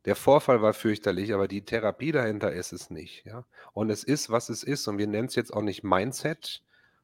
[0.05, 3.45] Der Vorfall war fürchterlich, aber die Therapie dahinter ist es nicht, ja?
[3.73, 6.63] Und es ist, was es ist und wir nennen's jetzt auch nicht Mindset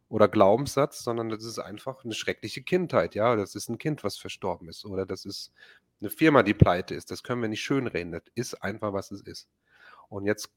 [0.10, 3.36] oder Glaubenssatz, sondern das ist einfach 'ne schreckliche Kindheit, ja?
[3.36, 5.52] Das ist 'n Kind, was verstorben ist oder das ist
[6.00, 7.12] 'ne Firma, die pleite ist.
[7.12, 8.14] Das können wir nicht schönreden.
[8.14, 9.48] Das ist einfach, was es ist.
[10.10, 10.48] Und jetzt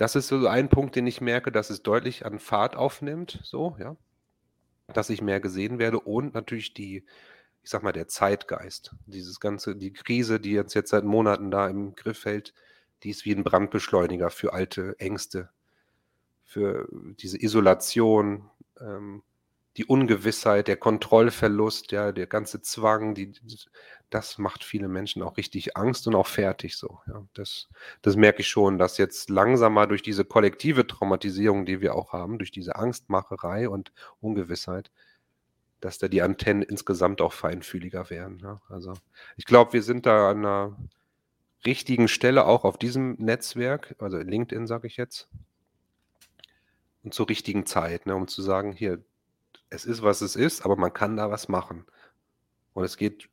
[0.00, 3.76] das ist so ein Punkt, den ich merke, dass es deutlich an Fahrt aufnimmt so,
[3.78, 3.96] ja?
[4.94, 7.04] Dass ich mehr gesehen werde und natürlich die
[7.62, 8.94] ich sage mal, der Zeitgeist.
[9.06, 12.54] Dieses ganze die Krise, die uns jetzt seit Monaten da im Griff hält,
[13.04, 15.50] die ist wie 'n Brandbeschleuniger für alte Ängste,
[16.44, 18.50] für diese Isolation,
[18.80, 19.22] ähm,
[19.78, 23.32] die Ungewissheit, der Kontrollverlust, ja, der ganze Zwang, die
[24.10, 27.26] das macht viele Menschen auch richtig Angst und auch fertig so, ja.
[27.34, 27.68] Das
[28.02, 32.12] das merke ich schon, dass jetzt langsam mal durch diese kollektive Traumatisierung, die wir auch
[32.14, 34.90] haben, durch diese Angstmacherei und Ungewissheit,
[35.82, 38.62] dass da die Antennen insgesamt auch feinfühliger werden, ja?
[38.70, 38.94] Also,
[39.38, 40.78] ich glaube, wir sind da an 'ner
[41.66, 45.28] richtigen Stelle auch auf diesem Netzwerk, also LinkedIn, sage ich jetzt
[47.04, 49.04] und zur richtigen Zeit, ne, um zu sagen: „Hier,
[49.70, 51.86] es ist, was es ist, aber man kann da was machen.“
[52.74, 53.30] Und es geht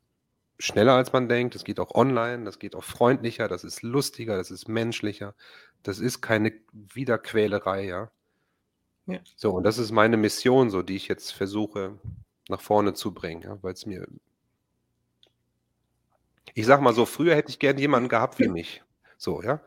[0.59, 1.55] schneller, als man denkt.
[1.55, 5.35] Es geht auch online, das geht auch freundlicher, das ist lustiger, das ist menschlicher.
[5.83, 8.11] Das ist keine Wiederquälerei, ja?
[9.07, 9.19] Ja.
[9.35, 11.99] So, und das ist meine Mission so, die ich jetzt versuche,
[12.49, 14.07] nach vorne zu bringen, ja, weil's mir
[16.55, 18.83] ich sage mal so, früher hätte ich gern jemanden gehabt wie mich,
[19.17, 19.61] so, ja?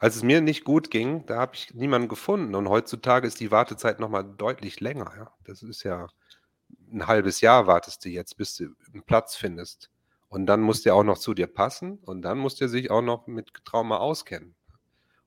[0.00, 3.50] Als es mir nicht gut ging, da habe ich niemanden gefunden und heutzutage ist die
[3.50, 5.32] Wartezeit noch mal deutlich länger, ja?
[5.44, 6.06] Das ist ja
[6.92, 9.90] 'n halbes Jahr wartest du jetzt, bis du 'n Platz findest.
[10.28, 13.02] Und dann muss der auch noch zu dir passen und dann muss der sich auch
[13.02, 14.56] noch mit Trauma auskennen.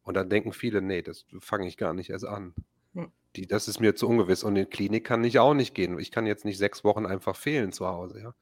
[0.03, 2.65] Und dann denken viele: „Ne, das fange ich gar nicht erst an.“ Hm.
[3.36, 5.97] Die das ist mir zu ungewiss und in Klinik kann ich auch nicht gehen.
[5.99, 8.34] Ich kann jetzt nicht 6 Wochen einfach fehlen zu Hause, ja?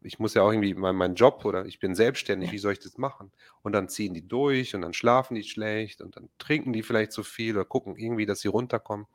[0.00, 2.78] ich muss ja auch irgendwie mein, mein Job oder ich bin selbstständig, wie soll ich
[2.78, 3.32] das machen?
[3.62, 7.12] Und dann ziehen die durch und dann schlafen die schlecht und dann trinken die vielleicht
[7.12, 9.06] zu viel oder gucken irgendwie, dass sie runterkommen.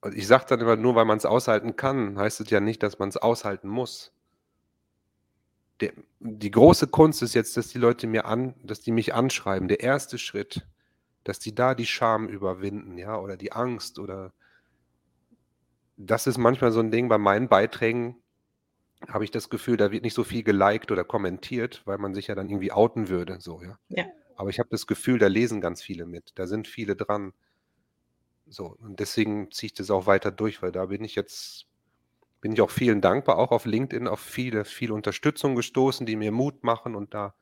[0.00, 2.82] Und ich sage dann immer, nur weil man es aushalten kann, heißt es ja nicht,
[2.82, 4.12] dass man es aushalten muss.
[5.80, 9.68] Der, die große Kunst ist jetzt, dass die Leute mir an, dass die mich anschreiben.
[9.68, 10.66] Der erste Schritt,
[11.28, 14.32] dass die da die Scham überwinden, ja, oder die Angst oder
[15.98, 18.16] das ist manchmal so ein Ding bei meinen Beiträgen,
[19.06, 22.28] habe ich das Gefühl, da wird nicht so viel geliked oder kommentiert, weil man sich
[22.28, 23.78] ja dann irgendwie outen würde, so, ja.
[23.88, 24.06] Ja.
[24.36, 26.32] Aber ich habe das Gefühl, da lesen ganz viele mit.
[26.36, 27.34] Da sind viele dran.
[28.46, 31.66] So, und deswegen ziehe ich das auch weiter durch, weil da bin ich jetzt,
[32.40, 36.32] bin ich auch vielen dankbar, auch auf LinkedIn auf viele, viel Unterstützung gestoßen, die mir
[36.32, 37.34] Mut machen und da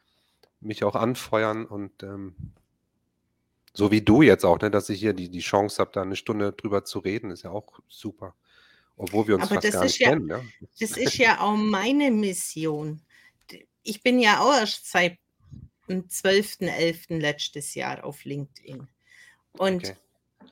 [0.60, 2.34] mich auch anfeuern und ähm,
[3.76, 6.16] so wie du jetzt auch, ne, dass ich hier die, die Chance habe, da eine
[6.16, 8.34] Stunde drüber zu reden, ist ja auch super.
[8.96, 10.28] Obwohl wir uns Aber fast das gar ist nicht ja, kennen.
[10.28, 10.42] Ja.
[10.80, 13.02] das ist ja auch meine Mission.
[13.82, 15.18] Ich bin ja auch erst seit
[15.88, 17.18] dem 12.11.
[17.18, 18.88] letztes Jahr auf LinkedIn.
[19.52, 19.96] Und Okay.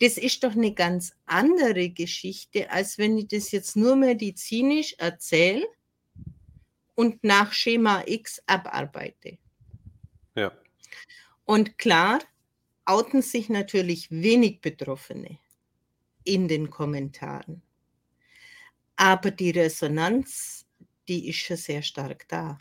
[0.00, 5.66] Das ist doch eine ganz andere Geschichte, als wenn ich das jetzt nur medizinisch erzähle
[6.94, 9.38] und nach Schema X abarbeite.
[10.34, 10.52] Ja.
[11.44, 12.20] Und klar,
[12.84, 15.38] outen sich natürlich wenig Betroffene
[16.24, 17.62] in den Kommentaren.
[18.96, 20.66] Aber die Resonanz,
[21.08, 22.58] die ist schon sehr stark da.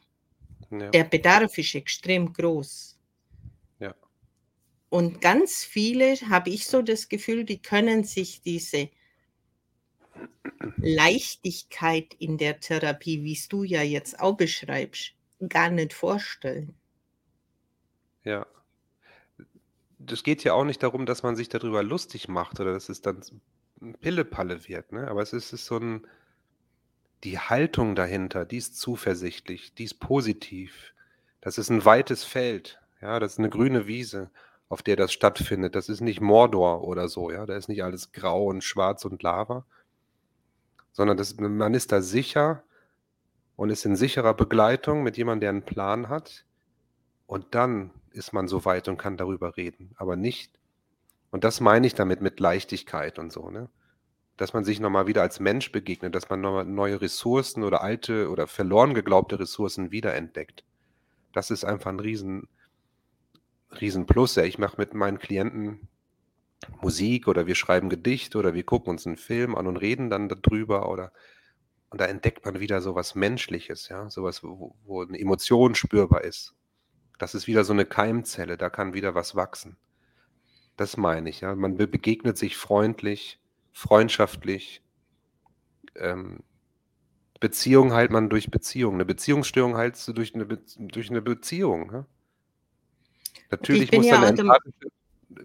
[0.70, 0.90] Ja.
[0.90, 2.95] Der Bedarf ist extrem groß.
[4.96, 8.88] Und ganz viele, habe ich so das Gefühl, die können sich diese
[10.78, 15.12] Leichtigkeit in der Therapie, wie es du ja jetzt auch beschreibst,
[15.50, 16.76] gar nicht vorstellen.
[18.24, 18.48] Ja.
[20.00, 23.02] Das geht ja auch nicht darum, dass man sich darüber lustig macht oder dass es
[23.02, 23.22] dann
[24.00, 25.10] Pillepalle wird, ne?
[25.10, 26.08] Aber es ist, ist so ein,
[27.26, 30.94] die Haltung dahinter, die ist zuversichtlich, die ist positiv.
[31.42, 34.32] Das ist ein weites Feld, ja, das ist eine grüne Wiese,
[34.70, 35.76] auf der das stattfindet.
[35.76, 39.22] Das ist nicht Mordor oder so, ja, da ist nicht alles grau und schwarz und
[39.24, 39.66] Lava,
[40.92, 42.64] sondern das, man ist da sicher
[43.56, 46.46] und ist in sicherer Begleitung mit jemandem, der einen Plan hat.
[47.28, 50.60] Und dann ist man so weit und kann darüber reden, aber nicht.
[51.32, 53.70] Und das meine ich damit mit Leichtigkeit und so, ne?
[54.38, 58.30] Dass man sich nochmal wieder als Mensch begegnet, dass man nochmal neue Ressourcen oder alte
[58.30, 60.64] oder verloren geglaubte Ressourcen wiederentdeckt.
[61.32, 62.48] Das ist einfach ein riesen,
[63.82, 64.36] riesen Plus.
[64.36, 64.44] Ja.
[64.44, 65.88] Ich mache mit meinen Klienten
[66.82, 70.30] Musik oder wir schreiben Gedicht oder wir gucken uns einen Film an und reden dann
[70.30, 71.12] darüber oder
[71.90, 76.24] und da entdeckt man wieder so was Menschliches, ja, sowas, wo, wo eine Emotion spürbar
[76.24, 76.56] ist.
[77.20, 79.78] Das ist wieder so eine Keimzelle, da kann wieder was wachsen.
[80.76, 81.56] Das meine ich, ja.
[81.56, 83.40] Man be- begegnet sich freundlich,
[83.72, 84.82] freundschaftlich.
[85.96, 86.40] Ähm,
[87.40, 88.96] Beziehung heilt man durch Beziehung.
[88.96, 91.92] Eine Beziehungsstörung heilst du durch eine, Be durch eine Beziehung.
[91.94, 92.06] Ja?
[93.52, 94.92] Natürlich muss ja da eine auch der- empathische,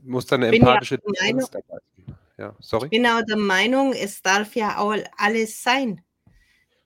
[0.03, 2.17] muss da eine ja empathische Distanz dabei sein.
[2.39, 2.87] Ja, sorry.
[2.87, 6.03] Ich bin auch der Meinung, es darf ja auch alles sein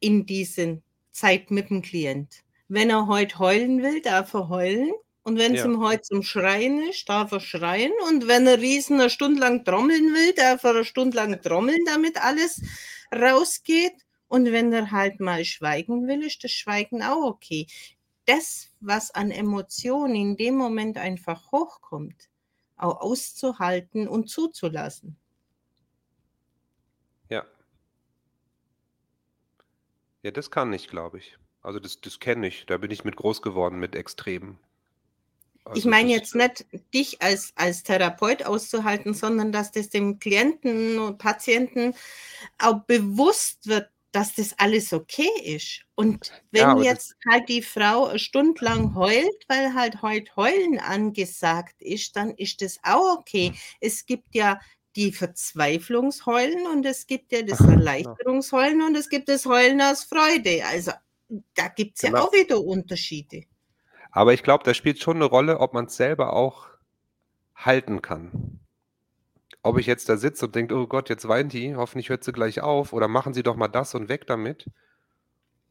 [0.00, 2.42] in diesen Zeit mit dem Klient.
[2.68, 4.90] Wenn er heute heulen will, darf er heulen.
[5.22, 5.66] Und wenn es Ja.
[5.66, 7.92] ihm heute zum Schreien ist, darf er schreien.
[8.08, 11.80] Und wenn er riesen eine Stunde lang trommeln will, darf er eine Stunde lang trommeln,
[11.86, 12.60] damit alles
[13.14, 13.94] rausgeht.
[14.28, 17.66] Und wenn er halt mal schweigen will, ist das Schweigen auch okay.
[18.26, 22.28] Das, was an Emotionen in dem Moment einfach hochkommt,
[22.76, 25.16] auch auszuhalten und zuzulassen.
[27.28, 27.44] Ja.
[30.22, 31.38] Ja, das kann ich, glaube ich.
[31.62, 32.66] Also das, das kenne ich.
[32.66, 34.58] Da bin ich mit groß geworden mit Extremen.
[35.74, 40.18] Ich Also, meine das jetzt nicht dich als als Therapeut auszuhalten, sondern dass das dem
[40.18, 41.94] Klienten und Patienten
[42.58, 45.82] auch bewusst wird, dass das alles okay ist.
[45.96, 50.36] Und Ja, wenn das jetzt halt die Frau 'ne Stunde lang heult, weil halt heut
[50.36, 53.54] Heulen angesagt ist, dann ist das auch okay.
[53.80, 54.60] Es gibt ja
[54.96, 57.64] die Verzweiflungsheulen und es gibt ja das.
[57.66, 60.64] Erleichterungsheulen und es gibt das Heulen aus Freude.
[60.66, 60.92] Also,
[61.54, 62.16] da gibt's ja Genau.
[62.16, 63.44] auch wieder Unterschiede.
[64.12, 66.68] Aber ich glaube, da spielt schon 'ne Rolle, ob man's selber auch
[67.56, 68.63] halten kann.
[69.64, 72.30] Ob ich jetzt da sitze und denke: „Oh Gott, jetzt weint die, hoffentlich hört sie
[72.32, 74.70] gleich auf“ oder „Machen Sie doch mal das und weg damit.“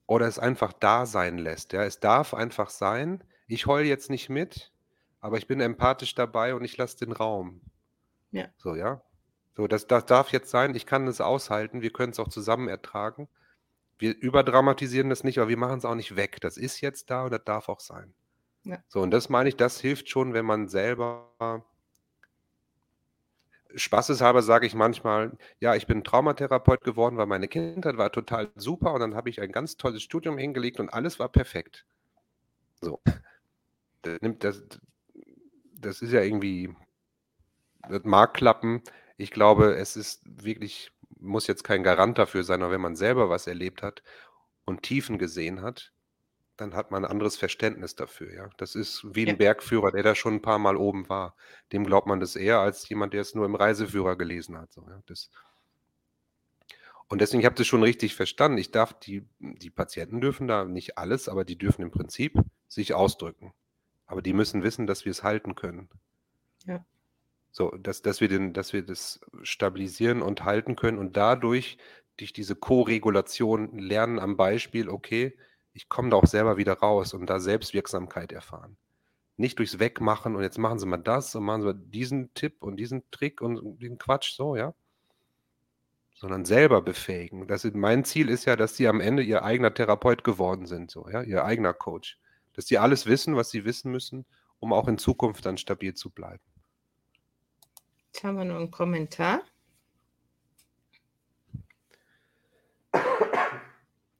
[0.07, 1.83] Oder es einfach da sein lässt, ja?
[1.83, 3.23] Es darf einfach sein.
[3.47, 4.71] Ich heule jetzt nicht mit,
[5.19, 7.61] aber ich bin empathisch dabei und ich lasse den Raum.
[8.31, 8.53] Ja.
[8.57, 9.03] So, ja?
[9.55, 10.75] So, das das darf jetzt sein.
[10.75, 11.81] Ich kann es aushalten.
[11.81, 13.29] Wir können's auch zusammen ertragen.
[13.99, 16.41] Wir überdramatisieren das nicht, aber wir machen's auch nicht weg.
[16.41, 18.15] Das ist jetzt da und das darf auch sein.
[18.63, 18.83] Ja.
[18.87, 21.65] So, und das meine ich, das hilft schon, wenn man selber
[23.75, 28.93] Spaßeshalber sage ich manchmal: „Ja, ich bin Traumatherapeut geworden, weil meine Kindheit war total super
[28.93, 31.85] und dann habe ich ein ganz tolles Studium hingelegt und alles war perfekt.“
[32.81, 33.01] So.
[34.03, 34.19] Das
[34.69, 34.79] d
[35.79, 36.69] das ist ja irgendwie
[37.89, 38.81] das mag klappen.
[39.17, 43.29] Ich glaube, es ist wirklich muss jetzt kein Garant dafür sein, aber wenn man selber
[43.29, 44.03] was erlebt hat
[44.65, 45.93] und Tiefen gesehen hat,
[46.57, 48.49] dann hat man 'n anderes Verständnis dafür, ja?
[48.57, 49.37] Das ist wie 'n Ja.
[49.37, 51.35] Bergführer, der da schon 'n paar Mal oben war.
[51.71, 54.81] Dem glaubt man das eher als jemand, der es nur im Reiseführer gelesen hat, so,
[54.89, 55.01] ja?
[55.07, 55.27] Das
[57.11, 58.57] und deswegen ich habe das schon richtig verstanden.
[58.57, 62.37] Ich darf die die Patienten dürfen da nicht alles, aber die dürfen im Prinzip
[62.67, 63.53] sich ausdrücken.
[64.05, 65.89] Aber die müssen wissen, dass wir's halten können.
[66.65, 66.85] Ja.
[67.55, 71.77] So, dass dass wir den dass wir das stabilisieren und halten können und dadurch
[72.17, 75.37] durch diese Koregulation lernen am Beispiel: „Okay,
[75.73, 78.77] ich komme da auch selber wieder raus“ und da Selbstwirksamkeit erfahren.
[79.37, 82.61] Nicht durchs Wegmachen und jetzt machen Sie mal das und machen Sie mal diesen Tipp
[82.63, 84.73] und diesen Trick und den Quatsch so, ja?
[86.15, 87.47] Sondern selber befähigen.
[87.47, 90.91] Das ist mein Ziel ist ja, dass die am Ende ihr eigener Therapeut geworden sind
[90.91, 92.19] so, ja, ihr eigener Coach.
[92.53, 94.25] Dass die alles wissen, was sie wissen müssen,
[94.59, 96.43] um auch in Zukunft dann stabil zu bleiben.
[98.13, 99.41] Jetzt haben wir noch 'n Kommentar.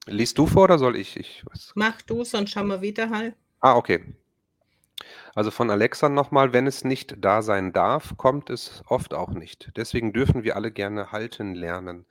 [0.08, 1.16] Liest du vor oder soll ich?
[1.18, 1.44] Ich
[1.76, 3.36] Mach du, sonst haben wir Widerhall.
[3.62, 4.04] Ah, okay.
[5.36, 9.30] Also, von Alexa noch mal: „Wenn es nicht da sein darf, kommt es oft auch
[9.32, 9.72] nicht.
[9.78, 12.06] Deswegen dürfen wir alle gerne halten lernen,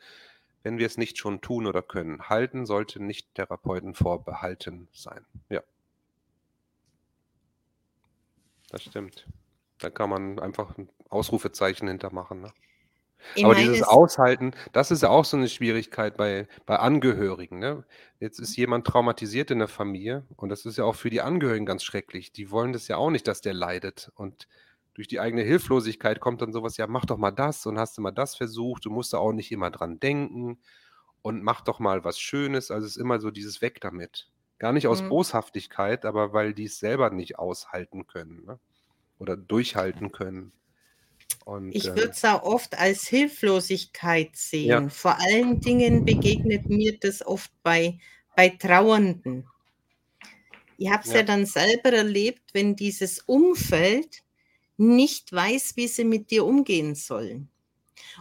[0.64, 2.28] wenn wir es nicht schon tun oder können.
[2.28, 5.62] Halten sollte nicht Therapeuten vorbehalten sein.“ Ja.
[8.70, 9.26] Das stimmt.
[9.78, 12.52] Da kann man einfach 'n Ausrufezeichen hinter machen, ne?
[13.34, 17.58] Ich Aber dieses es Aushalten, das ist ja auch so 'ne Schwierigkeit bei bei Angehörigen,
[17.58, 17.84] ne?
[18.20, 21.64] Jetzt ist jemand traumatisiert in der Familie und das ist ja auch für die Angehörigen
[21.66, 22.32] ganz schrecklich.
[22.32, 24.48] Die wollen das ja auch nicht, dass der leidet und
[24.94, 27.96] durch die eigene Hilflosigkeit kommt dann so was: „Ja, mach doch mal das und hast
[27.96, 28.84] du mal das versucht?
[28.84, 30.60] Du musst da auch nicht immer dran denken
[31.22, 34.72] und mach doch mal was Schönes.“ Also, es ist immer so dieses „Weg damit.“ Gar
[34.72, 35.08] nicht aus Mhm.
[35.08, 38.60] Boshaftigkeit, aber weil die's selber nicht aushalten können, ne?
[39.18, 40.52] Oder durchhalten können.
[41.46, 44.82] Und, Ich ähm würde es auch oft als Hilflosigkeit Ja.
[44.82, 44.90] sehen.
[44.90, 47.98] Vor allen Dingen begegnet mir das oft bei
[48.36, 49.52] bei Trauernden.
[50.78, 51.22] Ich habe es ja Ja.
[51.22, 54.22] dann selber erlebt, wenn dieses Umfeld
[54.76, 57.50] nicht weiß, wie sie mit dir umgehen sollen.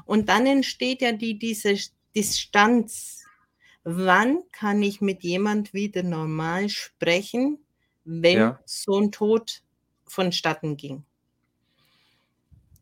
[0.06, 1.76] Und dann entsteht ja die diese
[2.16, 3.24] Distanz.
[3.84, 7.66] Wann kann ich mit jemand wieder normal sprechen,
[8.06, 8.62] wenn Ja.
[8.66, 9.64] so 'n Tod
[10.08, 11.06] vonstatten ging?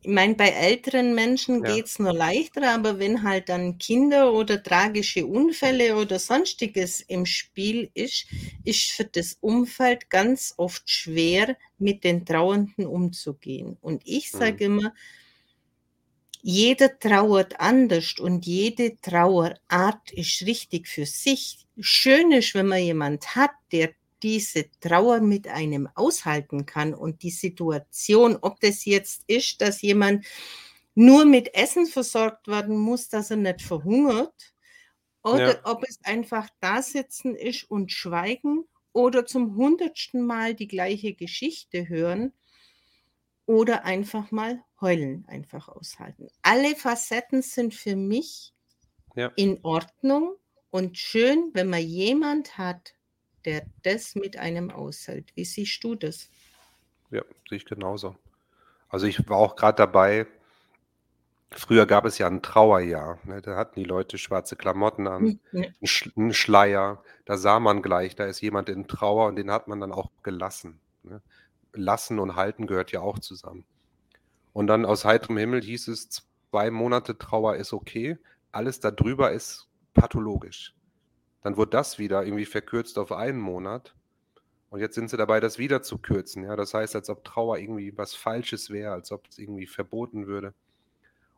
[0.02, 1.64] Ich meine, bei älteren Menschen Ja.
[1.64, 7.90] geht's noch leichter, aber wenn halt dann Kinder oder tragische Unfälle oder Sonstiges im Spiel
[7.92, 8.26] ist,
[8.64, 13.76] ist für das Umfeld ganz oft schwer, mit den Trauernden umzugehen.
[13.82, 14.32] Und ich Mhm.
[14.32, 14.94] sage immer
[16.42, 21.66] jeder trauert anders und jede Trauerart ist richtig für sich.
[21.78, 23.90] Schön ist, wenn man jemand hat, der
[24.22, 30.26] diese Trauer mit einem aushalten kann und die Situation, ob das jetzt ist, dass jemand
[30.94, 34.54] nur mit Essen versorgt werden muss, dass er nicht verhungert,
[35.24, 35.60] oder Ja.
[35.64, 38.64] ob es einfach Dasitzen ist und schweigen
[38.94, 42.32] oder zum hundertsten Mal die gleiche Geschichte hören
[43.48, 46.28] oder einfach mal heulen, einfach aushalten.
[46.42, 48.54] Alle Facetten sind für mich
[49.16, 49.32] Ja.
[49.36, 50.36] in Ordnung
[50.70, 52.94] und schön, wenn man jemand hat,
[53.44, 55.32] der das mit einem aushält.
[55.36, 56.28] Wie siehst du das?
[57.10, 58.16] Ja, sehe ich genauso.
[58.88, 60.26] Also, ich war auch grad dabei
[61.52, 63.42] früher gab es ja 'n Trauerjahr, ne?
[63.42, 65.74] Da hatten die Leute schwarze Klamotten an, Hm, ne.
[65.82, 67.02] 'n Sch 'n Schleier.
[67.24, 70.10] Da sah man gleich, da ist jemand in Trauer und den hat man dann auch
[70.22, 71.22] gelassen, ne?
[71.74, 73.64] lassen und halten gehört ja auch zusammen.
[74.54, 76.10] Und dann aus heiterem Himmel hieß es,
[76.52, 78.18] zwei Monate Trauer ist okay,
[78.52, 80.74] alles darüber ist pathologisch.
[81.42, 83.94] Dann wurde das wieder irgendwie verkürzt auf einen Monat.
[84.68, 86.44] Und jetzt sind sie dabei, das wieder zu kürzen.
[86.44, 90.26] Ja, das heißt, als ob Trauer irgendwie was Falsches wäre, als ob es irgendwie verboten
[90.26, 90.54] würde.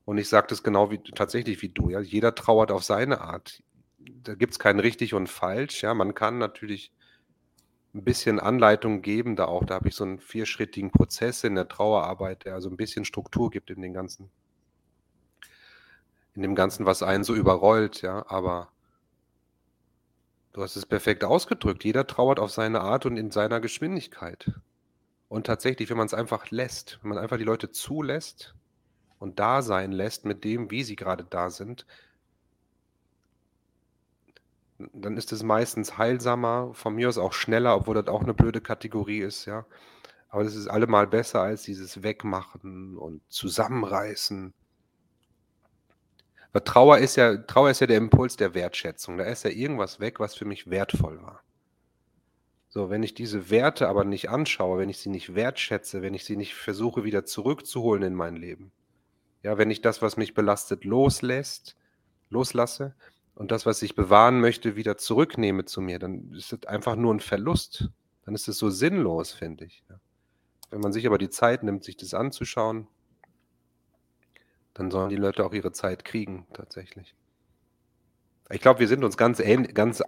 [0.04, 1.90] Und ich sage das genau wie tatsächlich wie du.
[1.90, 3.62] Ja, jeder trauert auf seine Art.
[3.98, 5.82] Da gibt es kein richtig und falsch.
[5.82, 6.92] Ja, man kann natürlich
[7.94, 9.64] ein bisschen Anleitung geben, da auch.
[9.64, 13.50] Da habe ich so einen vierschrittigen Prozess in der Trauerarbeit, der also ein bisschen Struktur
[13.50, 14.30] gibt in den ganzen,
[16.34, 18.02] in dem Ganzen, was einen so überrollt.
[18.02, 18.71] Ja, aber
[20.52, 21.84] du hast es perfekt ausgedrückt.
[21.84, 24.52] Jeder trauert auf seine Art und in seiner Geschwindigkeit.
[25.28, 28.54] Und tatsächlich, wenn man es einfach lässt, wenn man einfach die Leute zulässt,
[29.22, 31.86] und da sein lässt mit dem, wie sie gerade da sind,
[34.92, 38.60] dann ist es meistens heilsamer, von mir aus auch schneller, obwohl das auch eine blöde
[38.60, 39.64] Kategorie ist, ja.
[40.28, 44.54] Aber das ist allemal besser als dieses Wegmachen und Zusammenreißen.
[46.52, 49.16] Weil Trauer ist ja, Trauer ist ja der Impuls der Wertschätzung.
[49.16, 51.42] Da ist ja irgendwas weg, was für mich wertvoll war.
[52.68, 56.24] So, wenn ich diese Werte aber nicht anschaue, wenn ich sie nicht wertschätze, wenn ich
[56.24, 58.72] sie nicht versuche wieder zurückzuholen in mein Leben,
[59.42, 61.76] ja, wenn ich das, was mich belastet, loslässt,
[62.30, 62.94] loslasse
[63.34, 67.12] und das, was ich bewahren möchte, wieder zurücknehme zu mir, dann ist es einfach nur
[67.12, 67.90] ein Verlust.
[68.24, 69.82] Dann ist es so sinnlos, finde ich.
[69.90, 70.00] Ja.
[70.70, 72.86] Wenn man sich aber die Zeit nimmt, sich das anzuschauen,
[74.74, 77.14] dann sollen die Leute auch ihre Zeit kriegen, tatsächlich.
[78.50, 79.42] Ich glaube, wir sind uns ganz,
[79.72, 80.02] ganz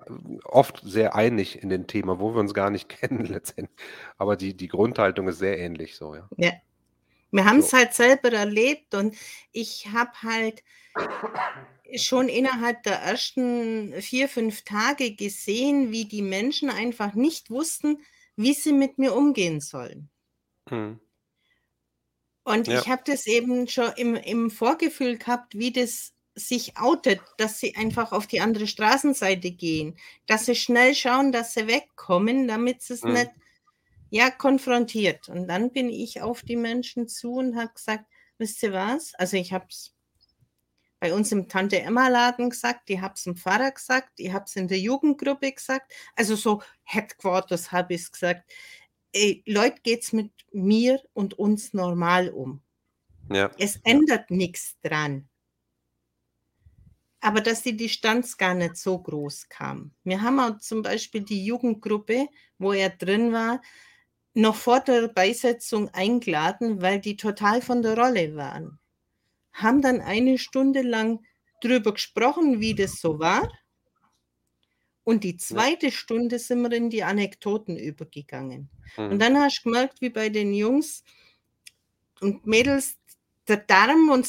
[0.45, 3.79] oft sehr einig in dem Thema, wo wir uns gar nicht kennen letztendlich.
[4.19, 6.29] Aber die, die Grundhaltung ist sehr ähnlich so, ja.
[6.37, 6.53] Ja,
[7.31, 7.79] wir haben es so.
[7.79, 9.17] halt selber erlebt und
[9.53, 10.63] ich habe halt
[11.97, 17.99] schon innerhalb der ersten vier, fünf Tage gesehen, wie die Menschen einfach nicht wussten,
[18.37, 20.11] wie sie mit mir umgehen sollen.
[20.69, 21.01] Hm.
[22.45, 22.79] Und ja.
[22.79, 27.77] ich habe das eben schon im, im Vorgefühl gehabt, wie das sich outet, dass sie
[27.77, 32.95] einfach auf die andere Straßenseite gehen, dass sie schnell schauen, dass sie wegkommen, damit sie
[32.95, 33.13] es hm.
[33.13, 33.31] nicht
[34.11, 35.29] ja, konfrontiert.
[35.29, 38.05] Und dann bin ich auf die Menschen zu und habe gesagt,
[38.39, 39.15] wisst ihr was?
[39.15, 39.95] Also ich habe es
[41.01, 44.45] bei uns im Tante Emma Laden gesagt, ich habe es im Pfarrer gesagt, ich habe
[44.47, 48.51] es in der Jugendgruppe gesagt, also so Headquarters habe ich es gesagt.
[49.17, 52.63] Ey, Leute, geht es mit mir und uns normal um.
[53.31, 53.51] Ja.
[53.59, 54.37] Es ändert ja.
[54.37, 55.29] nichts dran.
[57.21, 59.93] Aber dass die Distanz gar nicht so groß kam.
[60.03, 62.27] Wir haben auch zum Beispiel die Jugendgruppe,
[62.59, 63.63] wo er drin war,
[64.35, 68.81] noch vor der Beisetzung eingeladen, weil die total von der Rolle waren.
[69.53, 71.25] Haben dann eine Stunde lang
[71.63, 73.49] drüber gesprochen, wie das so war.
[75.05, 78.71] Und die zweite Stunde sind wir in die Anekdoten übergegangen.
[78.97, 79.13] Mhm.
[79.13, 81.05] Und dann hast du gemerkt, wie bei den Jungs
[82.21, 82.97] und Mädels
[83.47, 84.27] der Darm und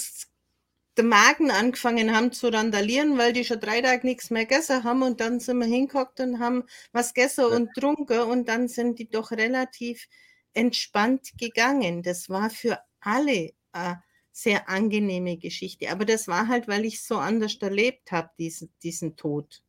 [0.97, 5.03] der Magen angefangen haben zu randalieren, weil die schon drei Tage nichts mehr gegessen haben
[5.03, 6.63] und dann sind wir hingeguckt und haben
[6.93, 10.07] was gegessen und trunken und dann sind die doch relativ
[10.53, 12.01] entspannt gegangen.
[12.01, 15.89] Das war für alle eine sehr angenehme Geschichte.
[15.91, 19.61] Aber das war halt, weil ich so anders erlebt habe, diesen, diesen Tod.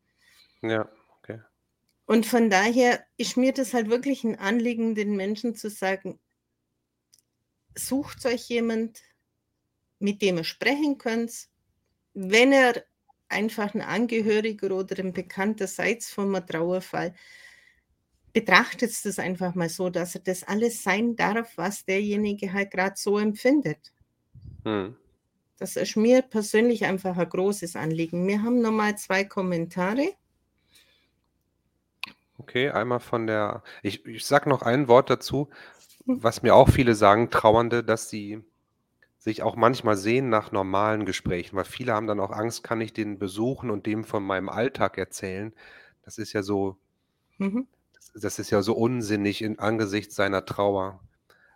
[0.63, 0.89] Ja.
[2.07, 6.21] Und von daher ist mir das halt wirklich ein Anliegen, den Menschen zu sagen,
[7.75, 9.03] sucht euch jemand,
[9.99, 11.49] mit dem ihr sprechen könnt.
[12.15, 12.85] Wenn ihr
[13.29, 17.15] einfach ein Angehöriger oder ein Bekannter seid vom Trauerfall,
[18.33, 22.95] betrachtet es einfach mal so, dass er das alles sein darf, was derjenige halt gerade
[22.97, 23.93] so empfindet.
[24.65, 24.97] Hm.
[25.59, 28.27] Das ist mir persönlich einfach ein großes Anliegen.
[28.29, 30.13] Wir haben nochmal zwei Kommentare.
[32.47, 35.49] Okay, einmal von der, ich, ich sage noch ein Wort dazu,
[36.05, 36.23] hm.
[36.23, 38.41] was mir auch viele sagen, Trauernde, dass sie
[39.19, 42.93] sich auch manchmal sehen nach normalen Gesprächen, weil viele haben dann auch Angst, kann ich
[42.93, 45.53] den besuchen und dem von meinem Alltag erzählen?
[46.05, 46.77] Das ist ja so,
[47.39, 47.67] mhm.
[47.93, 51.01] das, das, ist ja so unsinnig in angesichts seiner Trauer.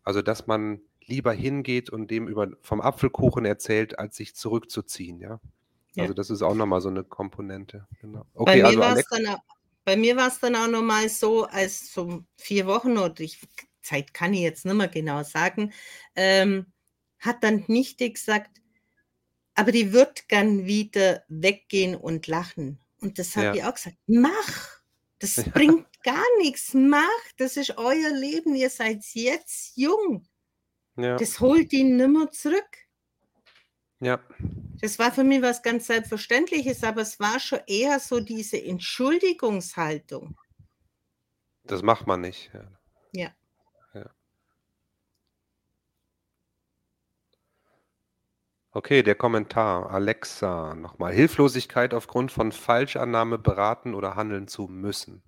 [0.02, 5.38] Also, dass man lieber hingeht und dem über vom Apfelkuchen erzählt, als sich zurückzuziehen, ja.
[5.94, 6.02] ja.
[6.02, 7.86] Also, das ist auch nochmal so eine Komponente.
[8.00, 8.26] Genau.
[8.34, 9.36] Okay, bei mir also dann,
[9.84, 13.40] bei mir war es dann auch nochmal so, als so vier Wochen oder ich,
[13.82, 15.72] Zeit kann ich jetzt nicht mehr genau sagen,
[16.14, 16.66] ähm,
[17.18, 18.60] hat dann nicht gesagt,
[19.54, 22.78] aber die wird gern wieder weggehen und lachen.
[23.00, 23.54] Und das habe ja.
[23.54, 24.80] ich auch gesagt, mach,
[25.18, 25.44] das ja.
[25.54, 30.26] bringt gar nichts, mach, das ist euer Leben, ihr seid jetzt jung.
[30.96, 31.16] Ja.
[31.16, 32.68] Das holt ihn nimmer zurück.
[34.00, 34.20] Ja.
[34.80, 40.38] Das war für mich was ganz Selbstverständliches, aber es war schon eher so diese Entschuldigungshaltung.
[41.64, 42.50] Das macht man nicht.
[42.54, 42.64] Ja.
[43.12, 43.30] ja.
[43.94, 44.10] ja.
[48.72, 49.90] Okay, der Kommentar.
[49.90, 51.12] Alexa, nochmal.
[51.12, 55.22] Hilflosigkeit aufgrund von Falschannahme beraten oder handeln zu müssen.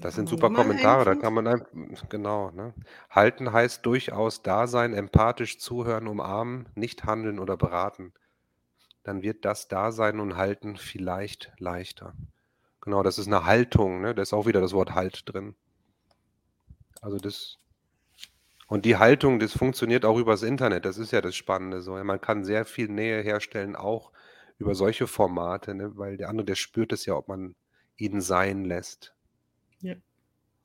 [0.00, 1.62] Das sind super Kommentare, da kann man ein
[2.08, 2.74] genau, ne?
[3.10, 8.12] Halten heißt durchaus da sein, empathisch zuhören, umarmen, nicht handeln oder beraten.
[9.02, 12.14] Dann wird das Dasein und Halten vielleicht leichter.
[12.80, 14.14] Genau, das ist eine Haltung, ne?
[14.14, 15.56] Da ist auch wieder das Wort Halt drin.
[17.00, 17.58] Also das
[18.68, 20.84] und die Haltung, das funktioniert auch übers Internet.
[20.84, 21.92] Das ist ja das Spannende so.
[22.04, 24.12] Man kann sehr viel Nähe herstellen, auch
[24.58, 25.96] über solche Formate, ne?
[25.96, 27.54] Weil der andere, der spürt es ja, ob man
[27.96, 29.14] ihn sein lässt.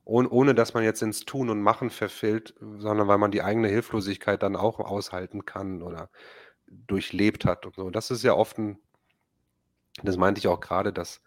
[0.05, 0.11] Ja.
[0.11, 3.67] Ohn ohne dass man jetzt ins Tun und Machen verfällt, sondern weil man die eigene
[3.69, 6.09] Hilflosigkeit dann auch aushalten kann oder
[6.67, 7.89] durchlebt hat und so.
[7.89, 8.77] Das ist ja oft 'n
[10.01, 11.21] das meinte ich auch grade, dass: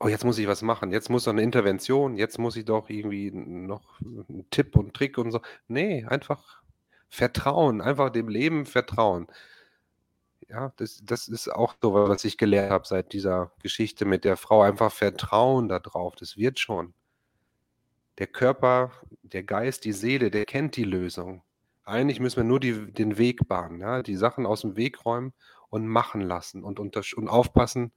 [0.00, 0.92] „Oh, jetzt muss ich was machen.
[0.92, 2.16] Jetzt muss doch 'ne Intervention.
[2.16, 6.62] Jetzt muss ich doch irgendwie noch 'n Tipp und Trick und so.“ Ne, einfach
[7.10, 9.28] vertrauen, einfach dem Leben vertrauen.
[10.48, 14.36] Ja, das das ist auch so, was ich gelernt habe seit dieser Geschichte mit der
[14.36, 14.62] Frau.
[14.62, 16.94] Einfach Vertrauen da drauf, das wird schon.
[18.20, 18.92] Der Körper,
[19.22, 21.42] der Geist, die Seele, der kennt die Lösung.
[21.84, 25.32] Eigentlich müssen wir nur die den Weg bahnen, ja, die Sachen aus'm Weg räumen
[25.70, 27.92] und machen lassen und untersch und aufpassen,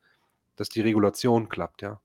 [0.56, 2.00] dass die Regulation klappt, ja.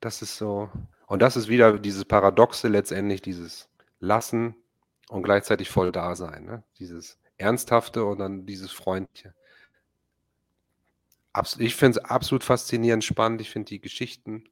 [0.00, 0.70] Das ist so
[1.06, 3.68] und das ist wieder dieses Paradoxe letztendlich, dieses
[4.00, 4.54] Lassen
[5.08, 6.62] und gleichzeitig voll da sein, ne?
[6.78, 9.34] Dieses Ernsthafte und dann dieses Freundliche.
[11.32, 13.40] Abs ich finde es absolut faszinierend spannend.
[13.40, 14.44] Ich finde die Geschichten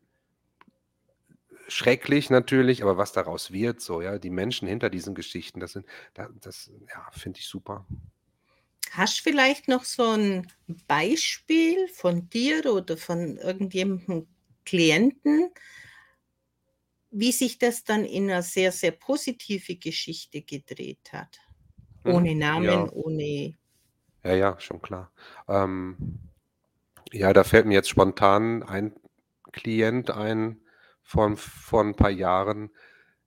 [1.69, 5.87] schrecklich natürlich, aber was daraus wird so, ja, die Menschen hinter diesen Geschichten, das sind
[6.15, 7.87] da das ja, finde ich super.
[8.93, 10.47] Hast vielleicht noch so 'n
[10.89, 14.27] Beispiel von dir oder von irgendjemandem
[14.65, 15.51] Klienten
[17.13, 21.39] wie sich das dann in 'ner sehr, sehr positive Geschichte gedreht hat?
[22.05, 22.91] Mhm, Ohne Namen, ja.
[22.91, 23.57] ohne
[24.25, 25.11] Ja, ja, schon klar.
[25.49, 26.19] Ähm,
[27.13, 28.95] ja, da fällt mir jetzt spontan ein
[29.53, 30.61] Klient ein
[31.07, 32.71] von vor 'n paar Jahren,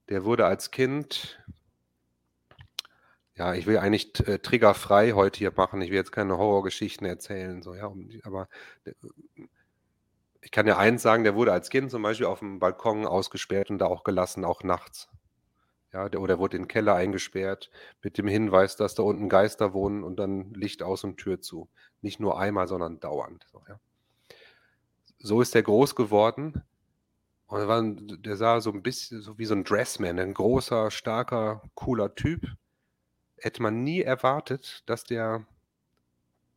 [0.09, 1.39] der wurde als Kind
[3.37, 5.81] ja, ich will eigentlich äh, triggerfrei heute hier machen.
[5.81, 7.91] Ich will jetzt keine Horrorgeschichten erzählen, so, ja,
[8.23, 8.49] aber
[8.85, 8.93] d
[10.41, 13.79] ich kann dir eins sagen, der wurde als Kind zum Beispiel auf'm Balkon ausgesperrt und
[13.79, 15.09] da auch gelassen, auch nachts.
[15.93, 17.71] Ja, der oder wurde in 'n Keller eingesperrt
[18.03, 21.69] mit dem Hinweis, dass da unten Geister wohnen und dann Licht aus und Tür zu.
[22.01, 23.79] Nicht nur einmal, sondern dauernd, so, ja.
[25.21, 26.63] So ist der groß geworden
[27.49, 31.63] und war der sah so 'n bisschen so wie so 'n Dressman, 'nen großer, starker,
[31.75, 32.45] cooler Typ.
[33.39, 35.45] Hätte man nie erwartet, dass der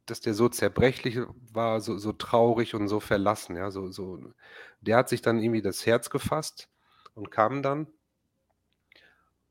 [0.08, 1.18] dass der so zerbrechlich
[1.52, 4.18] war, so so traurig und so verlassen, ja, so so
[4.80, 6.68] der hat sich dann irgendwie das Herz gefasst
[7.14, 7.86] und kam dann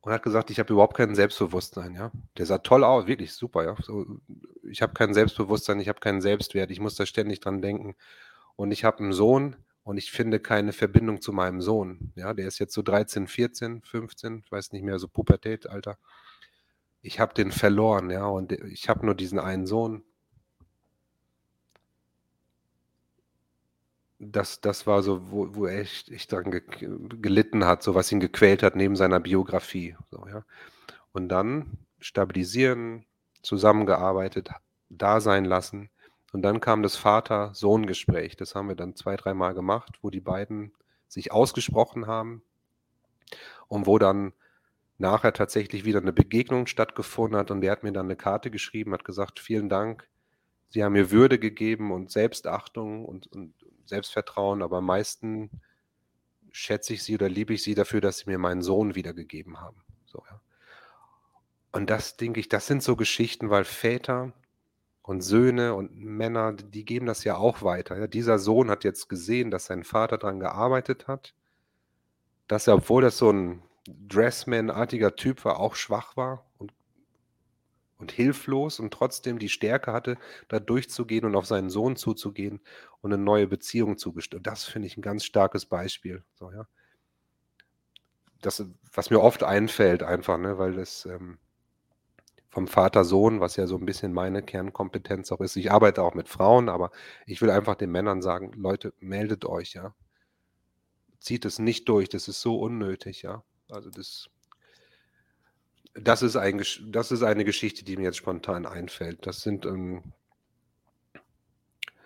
[0.03, 2.11] und hat gesagt: „Ich habe überhaupt kein Selbstbewusstsein“, ja?
[2.37, 4.05] Der sah toll au wirklich super, ja, so
[4.63, 7.95] „Ich habe kein Selbstbewusstsein, ich habe keinen Selbstwert, ich muss da ständig dran denken
[8.55, 12.34] und ich habe 'n Sohn und ich finde keine Verbindung zu meinem Sohn“, ja?
[12.34, 15.97] Der ist jetzt so 13, 14, 15, ich weiß nicht mehr, so Pubertätalter.
[17.03, 20.03] „Ich habe den verloren, ja, und ich habe nur diesen einen Sohn.“
[24.19, 26.61] Das das war so, wo wo er echt echt dran ge
[27.21, 30.45] gelitten hat, so was ihn gequält hat neben seiner Biografie, so, ja.
[31.13, 33.05] Und dann stabilisieren,
[33.43, 34.49] zusammengearbeitet,
[34.89, 35.89] da sein lassen
[36.32, 38.38] und dann kam das Vater-Sohn-Gespräch.
[38.38, 40.73] Das haben wir dann 2, dreimal gemacht, wo die beiden
[41.07, 42.41] sich ausgesprochen haben
[43.71, 44.34] und wo dann
[44.97, 48.93] nachher tatsächlich wieder 'ne Begegnung stattgefunden hat und der hat mir dann 'ne Karte geschrieben,
[48.93, 50.09] hat gesagt: „Vielen Dank.
[50.69, 53.53] Sie haben mir Würde gegeben und Selbstachtung und und
[53.86, 55.51] Selbstvertrauen, aber am meisten
[56.51, 59.77] schätze ich Sie oder liebe ich Sie dafür, dass Sie mir meinen Sohn wiedergegeben haben“,
[60.05, 60.41] so, ja.
[61.73, 64.34] Und das denke ich, das sind so Geschichten, weil Väter
[65.03, 68.07] und Söhne und Männer, die geben das ja auch weiter, ja?
[68.07, 71.33] Dieser Sohn hat jetzt gesehen, dass sein Vater dran gearbeitet hat
[72.49, 76.73] dass er, obwohl das so 'n Dressman-artiger Typ war, auch schwach war und
[77.99, 82.59] und hilflos und trotzdem die Stärke hatte, da durchzugehen und auf seinen Sohn zuzugehen
[83.01, 86.51] und 'ne neue Beziehung zu gest und das finde ich 'n ganz starkes Beispiel, so,
[86.51, 86.65] ja.
[88.41, 91.37] Das, was mir oft einfällt einfach, ne, weil das, ähm,
[92.51, 96.29] vom Vater-Sohn, was ja so 'n bisschen meine Kernkompetenz auch ist ich arbeite auch mit
[96.29, 96.91] Frauen, aber
[97.25, 99.95] ich will einfach den Männern sagen: „Leute, meldet euch, ja?“
[101.21, 103.45] Zieht es nicht durch, das ist so unnötig, ja?
[103.69, 104.29] Also, das
[105.93, 109.25] das ist ein das ist eine Geschichte, die mir jetzt spontan einfällt.
[109.25, 110.03] Das sind, ähm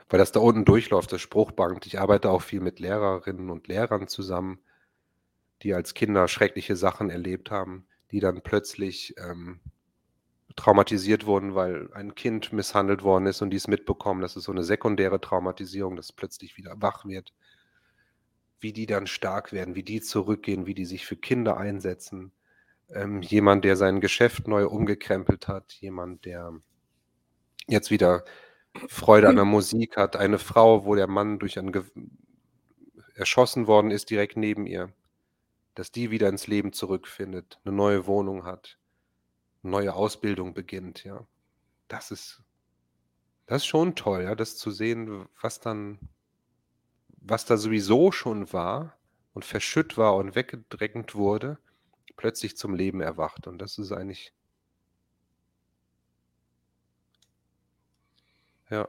[0.09, 1.85] weil das da unten durchläuft, das Spruchband.
[1.85, 4.59] Ich arbeite auch viel mit Lehrerinnen und Lehrern zusammen.
[5.63, 9.59] die als Kinder schreckliche Sachen erlebt haben, die dann plötzlich ähm,
[10.55, 14.21] traumatisiert wurden, weil ein Kind misshandelt worden ist und die es mitbekommen.
[14.21, 17.33] Das ist so eine sekundäre Traumatisierung, dass plötzlich wieder wach wird.
[18.59, 22.31] Wie die dann stark werden, wie die zurückgehen, wie die sich für Kinder einsetzen.
[22.89, 26.53] Ähm, jemand, der sein Geschäft neu umgekrempelt hat, jemand, der
[27.67, 28.23] jetzt wieder
[28.87, 31.83] Freude an der Musik hat, eine Frau, wo der Mann durch ein Ge
[33.15, 34.91] erschossen worden ist, direkt neben ihr,
[35.73, 38.77] dass die wieder ins Leben zurückfindet, eine neue Wohnung hat,
[39.65, 41.27] neue Ausbildung beginnt, ja.
[41.89, 42.43] Das ist
[43.47, 45.99] das ist schon toll, ja, das zu sehen, was dann
[47.21, 48.97] was da sowieso schon war
[49.33, 51.57] und verschütt war und weggedrängt wurde,
[52.17, 54.31] plötzlich zum Leben erwacht und das ist eigentlich
[58.71, 58.87] Ja.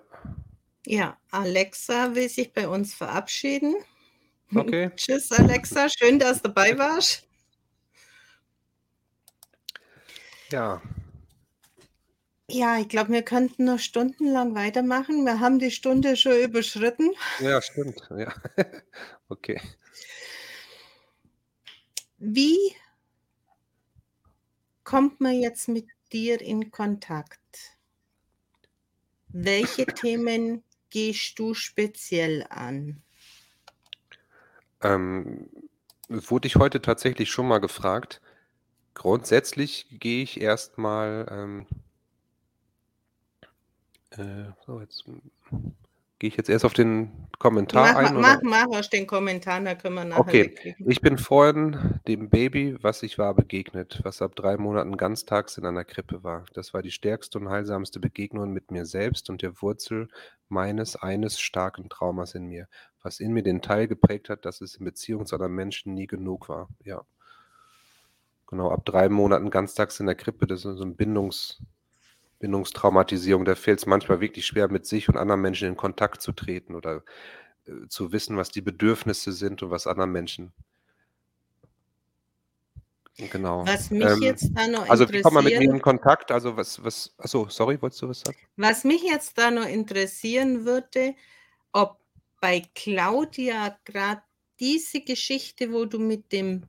[0.87, 3.75] Ja, Alexa will sich bei uns verabschieden.
[4.55, 4.91] Okay.
[4.97, 5.89] Tschüss, Alexa.
[5.91, 7.26] Schön, dass du dabei warst.
[10.57, 10.81] Ja.
[12.49, 15.27] Ja, ich glaube, wir könnten noch stundenlang weitermachen.
[15.27, 17.11] Wir haben die Stunde schon überschritten.
[17.41, 18.09] Ja, stimmt.
[18.17, 18.33] Ja.
[19.29, 19.61] Okay.
[22.19, 22.57] Wie
[24.85, 27.77] kommt man jetzt mit dir in Kontakt?
[29.29, 33.03] Welche Themen gehst du speziell an?
[34.81, 35.51] Ähm,
[36.09, 38.23] wurde ich heute tatsächlich schon mal gefragt.
[38.97, 41.27] Grundsätzlich gehe ich erstmal.
[41.31, 41.67] ähm
[44.11, 45.05] äh, so, jetzt
[46.19, 48.15] Gehe ich jetzt erst auf den Kommentar Mach, ein?
[48.15, 50.91] mach, mach aus den Kommentaren, da können wir nachher Okay, wegklicken.
[50.91, 55.67] ich bin vorhin dem Baby, was ich war, begegnet, was ab drei Monaten ganztags in
[55.67, 56.47] einer Krippe war.
[56.55, 60.09] Das war die stärkste und heilsamste Begegnung mit mir selbst und der Wurzel
[60.49, 62.67] meines eines starken Traumas in mir,
[63.03, 66.07] was in mir den Teil geprägt hat, dass es in Beziehung zu anderen Menschen nie
[66.07, 66.71] genug war.
[66.83, 67.03] Ja.
[68.47, 71.63] Genau, ab drei Monaten ganztags in der Krippe, das ist so ein Bindungs,
[72.39, 76.33] Bindungstraumatisierung, da fällt es manchmal wirklich schwer, mit sich und anderen Menschen in Kontakt zu
[76.33, 77.03] treten oder
[77.67, 80.53] äh, zu wissen, was die Bedürfnisse sind und was anderen Menschen.
[83.19, 83.67] Genau.
[83.67, 86.31] Was mich Ähm, jetzt da noch also wie kommt man mit mir in Kontakt?
[86.31, 88.37] Also was, was, achso, sorry, wolltest du was sagen?
[88.57, 91.15] was mich jetzt da noch interessieren würde,
[91.73, 91.99] ob
[92.41, 94.23] bei Claudia gerade
[94.61, 96.65] diese Geschichte, wo du mit dem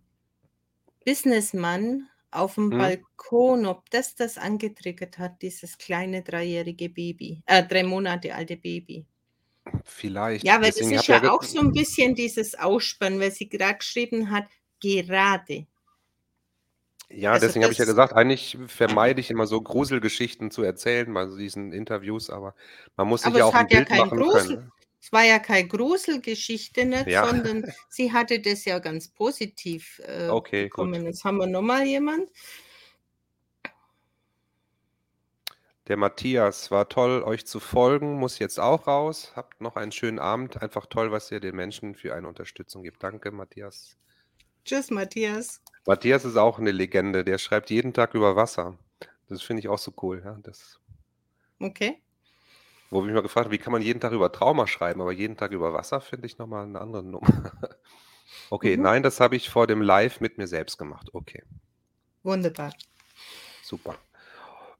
[1.07, 2.77] Businessmann auf dem Mhm.
[2.77, 9.05] Balkon, ob das das angetriggert hat, dieses kleine dreijährige Baby, äh, drei Monate alte Baby.
[9.85, 10.45] Vielleicht.
[10.45, 13.47] Ja, weil das Deswegen, ich ist ja auch so ein bisschen dieses Ausspannen, weil sie
[13.47, 14.47] gerade geschrieben hat,
[14.81, 15.65] gerade.
[17.09, 20.61] Ja, Also deswegen habe ich ja das gesagt, eigentlich vermeide ich immer so Gruselgeschichten zu
[20.61, 22.53] erzählen bei diesen Interviews, aber
[22.97, 24.71] man muss sich ja auch ein ja Bild machen Grusel können.
[24.99, 30.27] Es war ja keine Gruselgeschichte nicht, Ja, sondern sie hatte das ja ganz positiv, äh,
[30.27, 30.71] okay, gut.
[30.77, 31.05] bekommen.
[31.05, 32.29] Jetzt haben wir noch mal jemand.
[35.87, 39.31] Der Matthias, war toll, euch zu folgen, muss jetzt auch raus.
[39.37, 40.61] Habt noch einen schönen Abend.
[40.61, 43.01] Einfach toll, was ihr den Menschen für eine Unterstützung gibt.
[43.03, 43.95] Danke, Matthias.
[44.65, 45.61] Tschüss, Matthias.
[45.85, 47.23] Matthias ist auch eine Legende.
[47.23, 48.77] Der schreibt jeden Tag über Wasser.
[49.29, 50.21] Das finde ich auch so cool.
[50.25, 50.37] Ja?
[50.43, 50.81] Das,
[51.59, 52.01] Okay.
[52.89, 55.11] Wo ich mich mal gefragt habe, wie kann man jeden Tag über Trauma schreiben, aber
[55.11, 57.27] jeden Tag über Wasser finde ich nochmal eine andere Nummer.
[58.49, 58.83] Okay, Mhm.
[58.83, 61.09] nein, das habe ich vor dem Live mit mir selbst gemacht.
[61.13, 61.43] Okay,
[62.23, 62.73] Wunderbar.
[63.61, 63.95] super.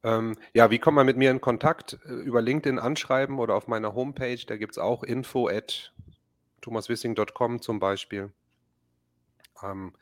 [0.04, 2.00] Ähm, ja, wie kommt man mit mir in Kontakt?
[2.06, 4.40] Äh, Über LinkedIn anschreiben oder auf meiner Homepage.
[4.46, 5.94] Da gibt es auch info at
[6.62, 8.32] thomaswissing.com zum Beispiel.
[9.64, 9.94] Ähm,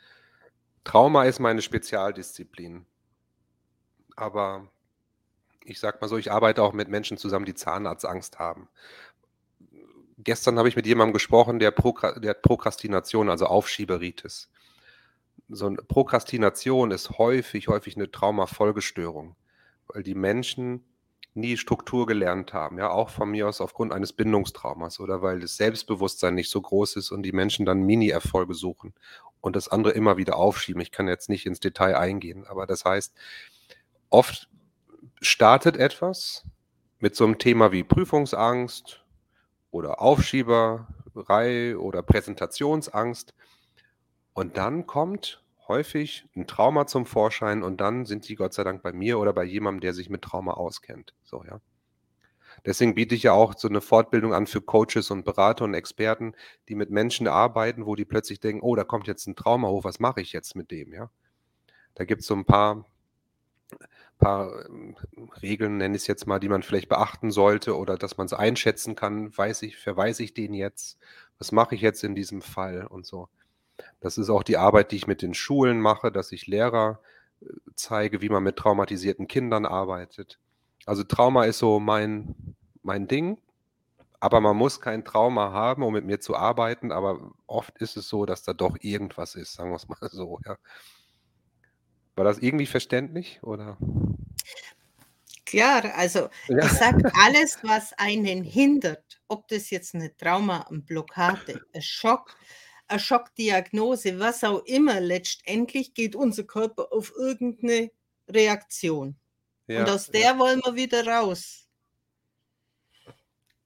[0.83, 2.85] Trauma ist meine Spezialdisziplin.
[4.15, 4.67] Aber
[5.65, 8.69] ich sag mal so, ich arbeite auch mit Menschen zusammen, die Zahnarztangst haben.
[10.17, 14.49] Gestern habe ich mit jemandem gesprochen, der, Prokra der hat Prokrastination, also Aufschieberitis.
[15.49, 19.35] So eine Prokrastination ist häufig, häufig eine Traumafolgestörung,
[19.87, 20.85] weil die Menschen
[21.33, 25.57] nie Struktur gelernt haben, ja, auch von mir aus aufgrund eines Bindungstraumas oder weil das
[25.57, 28.93] Selbstbewusstsein nicht so groß ist und die Menschen dann Mini-Erfolge suchen
[29.41, 30.81] und das andere immer wieder aufschieben.
[30.81, 33.13] Ich kann jetzt nicht ins Detail eingehen, aber das heißt,
[34.09, 34.47] oft
[35.21, 36.45] startet etwas
[36.99, 39.03] mit so einem Thema wie Prüfungsangst
[39.71, 43.33] oder Aufschieberei oder Präsentationsangst
[44.33, 48.83] und dann kommt häufig ein Trauma zum Vorschein und dann sind die Gott sei Dank
[48.83, 51.13] bei mir oder bei jemandem, der sich mit Trauma auskennt.
[51.23, 51.59] So, ja.
[52.65, 56.33] Deswegen biete ich ja auch so eine Fortbildung an für Coaches und Berater und Experten,
[56.69, 59.83] die mit Menschen arbeiten, wo die plötzlich denken, oh, da kommt jetzt ein Trauma hoch,
[59.83, 61.09] was mache ich jetzt mit dem, ja?
[61.95, 62.85] Da gibt es so ein paar,
[64.17, 64.95] paar ähm,
[65.41, 68.33] Regeln, nenne ich es jetzt mal, die man vielleicht beachten sollte oder dass man es
[68.33, 70.97] einschätzen kann, weiß ich, verweise ich den jetzt,
[71.37, 73.29] was mache ich jetzt in diesem Fall und so.
[73.99, 76.99] Das ist auch die Arbeit, die ich mit den Schulen mache, dass ich Lehrer
[77.41, 80.39] äh, zeige, wie man mit traumatisierten Kindern arbeitet.
[80.85, 83.37] Also Trauma ist so mein, mein Ding,
[84.19, 88.07] aber man muss kein Trauma haben, um mit mir zu arbeiten, aber oft ist es
[88.07, 90.57] so, dass da doch irgendwas ist, sagen wir es mal so, ja.
[92.15, 93.77] War das irgendwie verständlich oder?
[95.45, 96.65] Klar, also ja.
[96.65, 102.35] ich sage, alles, was einen hindert, ob das jetzt eine Trauma, eine Blockade, ein Schock,
[102.87, 107.91] eine Schockdiagnose, was auch immer, letztendlich geht unser Körper auf irgendeine
[108.27, 109.15] Reaktion.
[109.67, 110.39] Ja, Und aus der ja.
[110.39, 111.67] wollen wir wieder raus.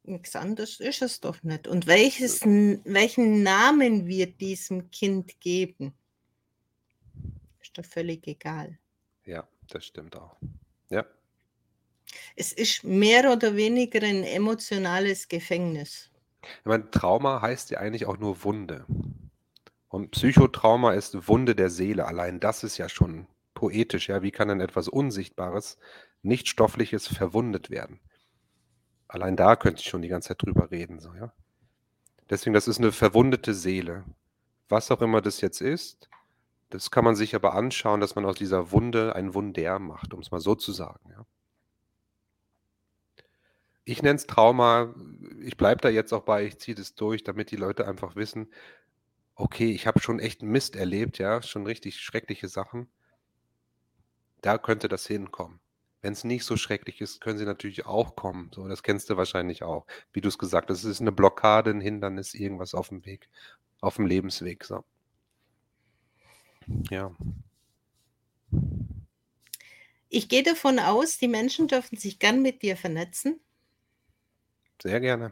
[0.04, 1.68] Nichts anderes ist es doch nicht.
[1.68, 5.94] Und welches, welchen Namen wir diesem Kind geben,
[7.80, 8.78] doch völlig egal.
[9.26, 10.38] Ja, das stimmt auch.
[10.90, 11.06] Ja.
[12.36, 16.10] Es ist mehr oder weniger ein emotionales Gefängnis.
[16.42, 18.86] Ich meine, Trauma heißt ja eigentlich auch nur Wunde.
[19.90, 22.06] Und Psychotrauma ist Wunde der Seele.
[22.06, 24.10] Allein das ist ja schon poetisch.
[24.10, 25.78] Ja, wie kann denn etwas Unsichtbares,
[26.22, 28.00] Nichtstoffliches verwundet werden?
[29.08, 31.00] Allein da könnte ich schon die ganze Zeit drüber reden.
[31.00, 31.34] So, ja?
[32.30, 34.06] Deswegen, das ist eine verwundete Seele.
[34.70, 36.10] Was auch immer das jetzt ist,
[36.70, 40.20] das kann man sich aber anschauen, dass man aus dieser Wunde ein Wunder macht, um
[40.20, 41.10] es mal so zu sagen.
[41.10, 41.26] Ja?
[43.86, 44.94] Ich nenne es Trauma.
[45.42, 48.52] Ich bleibe da jetzt auch bei, ich ziehe das durch, damit die Leute einfach wissen,
[49.36, 52.88] okay, ich habe schon echt Mist erlebt, ja, schon richtig schreckliche Sachen.
[54.42, 55.60] Da könnte das hinkommen.
[56.02, 58.52] Wenn es nicht so schrecklich ist, können sie natürlich auch kommen.
[58.54, 59.86] So, das kennst du wahrscheinlich auch.
[60.14, 63.30] Wie du es gesagt hast, es ist eine Blockade, ein Hindernis, irgendwas auf dem Weg,
[63.82, 64.64] auf dem Lebensweg.
[64.66, 64.84] So.
[66.90, 67.16] Ja.
[70.10, 73.40] Ich gehe davon aus, die Menschen dürfen sich gern mit dir vernetzen.
[74.82, 75.32] Sehr gerne.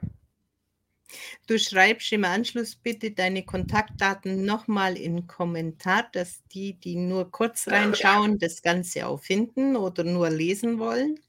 [1.48, 7.32] Du schreibst im Anschluss bitte deine Kontaktdaten nochmal in den Kommentar, dass die, die nur
[7.32, 11.20] kurz reinschauen, das Ganze auch finden oder nur lesen wollen.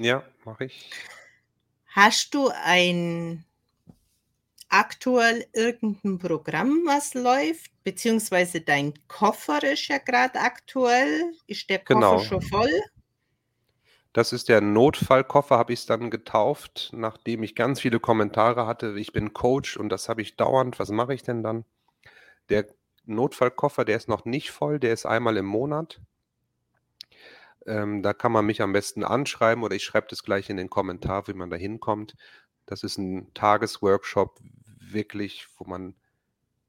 [0.00, 0.90] Ja, mache ich.
[1.88, 3.44] Hast du ein
[4.68, 7.70] aktuell irgendein Programm, was läuft?
[7.84, 11.32] Beziehungsweise dein Koffer ist ja gerade aktuell.
[11.46, 12.18] Ist der Koffer genau.
[12.20, 12.82] schon voll?
[14.12, 18.98] Das ist der Notfallkoffer, habe ich es dann getauft, nachdem ich ganz viele Kommentare hatte.
[18.98, 20.78] Ich bin Coach und das habe ich dauernd.
[20.78, 21.64] Was mache ich denn dann?
[22.48, 22.66] Der
[23.04, 26.00] Notfallkoffer, der ist noch nicht voll, der ist einmal im Monat.
[27.66, 30.70] Ähm, da kann man mich am besten anschreiben oder ich schreibe das gleich in den
[30.70, 32.16] Kommentar, wie man da hinkommt.
[32.64, 34.40] Das ist ein Tagesworkshop,
[34.92, 35.94] wirklich, wo man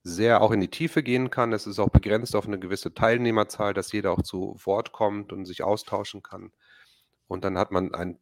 [0.04, 1.54] sehr auch in die Tiefe gehen kann.
[1.54, 5.46] Es ist auch begrenzt auf eine gewisse Teilnehmerzahl, dass jeder auch zu Wort kommt und
[5.46, 6.52] sich austauschen kann.
[7.28, 8.18] Und dann hat man ein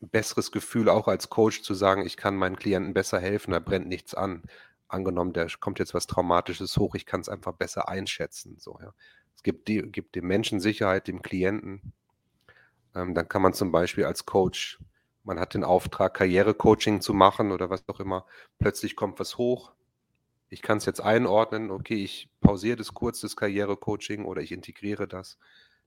[0.00, 3.88] besseres Gefühl, auch als Coach zu sagen, ich kann meinen Klienten besser helfen, da brennt
[3.88, 4.42] nichts an.
[4.88, 8.56] Angenommen, da kommt jetzt was Traumatisches hoch, ich kann es einfach besser einschätzen.
[8.58, 8.92] So, ja.
[9.36, 11.92] Es gibt, die, gibt dem Menschen Sicherheit, dem Klienten.
[12.94, 14.80] Ähm, dann kann man zum Beispiel als Coach,
[15.30, 18.26] man hat den Auftrag, Karrierecoaching zu machen oder was auch immer,
[18.58, 19.70] plötzlich kommt was hoch.
[20.48, 25.06] Ich kann es jetzt einordnen, okay, ich pausiere das kurz, das Karrierecoaching oder ich integriere
[25.06, 25.38] das.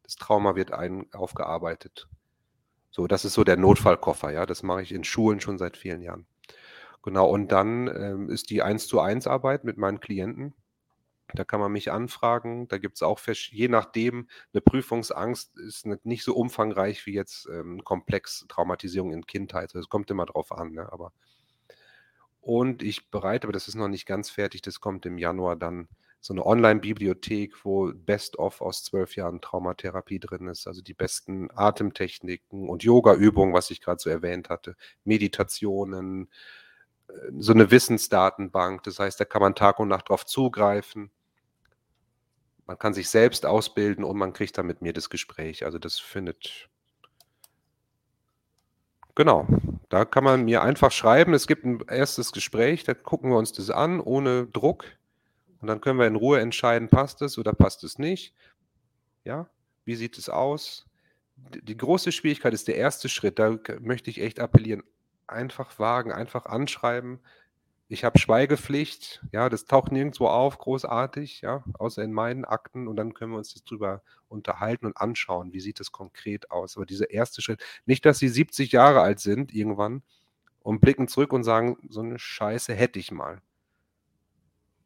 [0.03, 2.07] Das Trauma wird ein, aufgearbeitet.
[2.89, 4.45] So, das ist so der Notfallkoffer, ja.
[4.45, 6.25] Das mache ich in Schulen schon seit vielen Jahren.
[7.01, 10.53] Genau, und dann ähm, ist die 1 zu 1 Arbeit mit meinen Klienten.
[11.33, 12.67] Da kann man mich anfragen.
[12.67, 17.83] Da gibt es auch, je nachdem, eine Prüfungsangst ist nicht so umfangreich wie jetzt ähm,
[17.83, 19.73] Komplex Traumatisierung in Kindheit.
[19.75, 20.91] Es kommt immer drauf an, ne?
[20.91, 21.11] aber
[22.41, 25.87] und ich bereite, aber das ist noch nicht ganz fertig, das kommt im Januar dann
[26.19, 32.69] so eine Online-Bibliothek, wo Best-of aus zwölf Jahren Traumatherapie drin ist, also die besten Atemtechniken
[32.69, 34.75] und Yoga-Übungen, was ich gerade so erwähnt hatte,
[35.05, 36.29] Meditationen,
[37.37, 38.83] so eine Wissensdatenbank.
[38.83, 41.11] Das heißt, da kann man Tag und Nacht drauf zugreifen.
[42.65, 45.65] Man kann sich selbst ausbilden und man kriegt dann mit mir das Gespräch.
[45.65, 46.69] Also das findet
[49.15, 49.47] Genau,
[49.89, 51.35] da kann man mir einfach schreiben.
[51.35, 54.85] Es gibt ein erstes Gespräch, da gucken wir uns das an, ohne Druck.
[55.61, 58.33] Und dann können wir in Ruhe entscheiden, passt es oder passt es nicht.
[59.23, 59.49] Ja,
[59.85, 60.87] wie sieht es aus?
[61.35, 63.37] Die große Schwierigkeit ist der erste Schritt.
[63.37, 64.83] Da möchte ich echt appellieren.
[65.33, 67.19] Einfach wagen, einfach anschreiben.
[67.89, 69.25] Ich habe Schweigepflicht.
[69.31, 72.87] Ja, das taucht nirgendwo auf, großartig, ja, außer in meinen Akten.
[72.87, 76.77] Und dann können wir uns das drüber unterhalten und anschauen, wie sieht es konkret aus.
[76.77, 80.03] Aber dieser erste Schritt, nicht, dass sie 70 Jahre alt sind irgendwann
[80.61, 83.41] und blicken zurück und sagen, so eine Scheiße hätte ich mal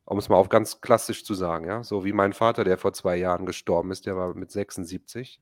[0.07, 2.94] um es mal auf ganz klassisch zu sagen, ja, so wie mein Vater, der vor
[2.94, 5.41] zwei Jahren gestorben ist, der war mit 76.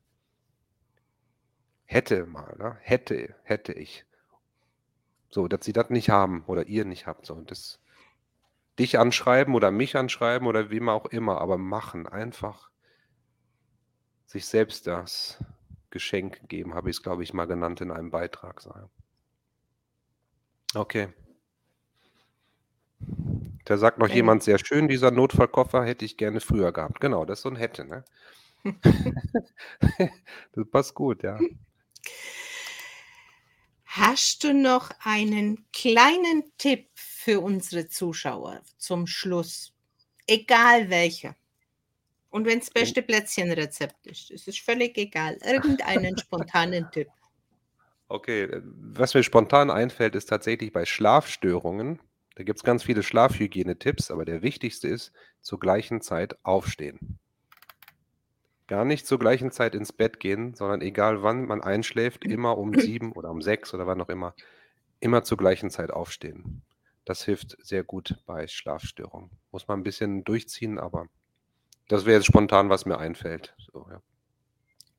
[1.86, 2.76] Hätte mal, ne?
[2.82, 4.06] hätte, hätte ich.
[5.36, 7.26] So, dass sie das nicht haben oder ihr nicht habt.
[7.26, 7.82] So, und das,
[8.80, 12.70] dich anschreiben oder mich anschreiben oder wem auch immer, aber machen, einfach
[14.28, 15.38] sich selbst das
[15.92, 18.62] Geschenk geben, habe ich es, glaube ich, mal genannt in einem Beitrag.
[20.76, 21.08] Okay.
[23.66, 27.26] Da sagt noch Ein jemand: „Sehr schön, dieser Notfallkoffer hätte ich gerne früher gehabt.“ Genau,
[27.26, 28.04] das ist so 'n hätte, ne?
[30.54, 31.40] Das passt gut, ja.
[33.98, 39.74] Hast du noch einen kleinen Tipp für unsere Zuschauer zum Schluss?
[40.28, 41.36] Egal welcher.
[42.30, 42.96] Und wenn's Hm.
[42.96, 45.38] beste Plätzchenrezept ist, es ist völlig egal.
[45.44, 47.12] Irgendeinen spontanen Tipp.
[48.08, 52.00] Okay, äh, was mir spontan einfällt, ist tatsächlich bei Schlafstörungen.
[52.36, 55.12] Da gibt's ganz viele Schlafhygienetipps, aber der wichtigste ist:
[55.42, 57.15] zur gleichen Zeit aufstehen.
[58.70, 62.78] Gar nicht zur gleichen Zeit ins Bett gehen, sondern egal wann man einschläft, immer um
[62.80, 64.34] 7 oder um 6 oder wann auch immer,
[65.00, 66.64] immer zur gleichen Zeit aufstehen.
[67.06, 69.32] Das hilft sehr gut bei Schlafstörungen.
[69.52, 71.08] Muss man 'n bisschen durchziehen, aber
[71.90, 74.02] das wäre jetzt spontan, was mir einfällt, so, ja.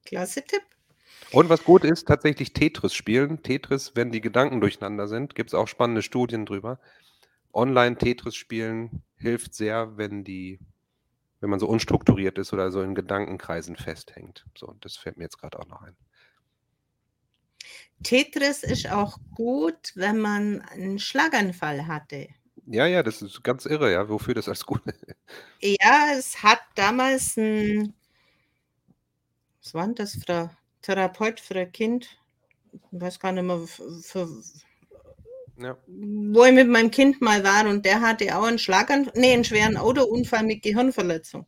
[0.06, 0.62] Klasse Tipp.
[1.32, 3.42] Und was gut ist, tatsächlich Tetris spielen.
[3.42, 6.78] Tetris, wenn die Gedanken durcheinander sind, gibt's auch spannende Studien drüber.
[7.52, 10.60] Online Tetris spielen hilft sehr, wenn die
[11.40, 14.46] wenn man so unstrukturiert ist oder so in Gedankenkreisen festhängt.
[14.58, 15.96] So, das fällt mir jetzt grad auch noch ein.
[18.02, 22.28] Tetris ist auch gut, wenn man 'n Schlaganfall hatte.
[22.64, 24.82] Ja, ja, das ist ganz irre, ja, wofür das alles gut
[25.62, 27.94] Ja, es hat damals 'n
[29.62, 30.50] was war 'n das für a
[30.82, 32.16] Therapeut für ein Kind?
[32.72, 34.28] Ich weiß gar nicht mehr, f für
[35.58, 35.76] Ja.
[35.88, 39.44] wo ich mit meinem Kind mal war und der hatte auch 'n Schlaganf ne, 'n
[39.44, 41.46] schweren Autounfall mit Gehirnverletzung.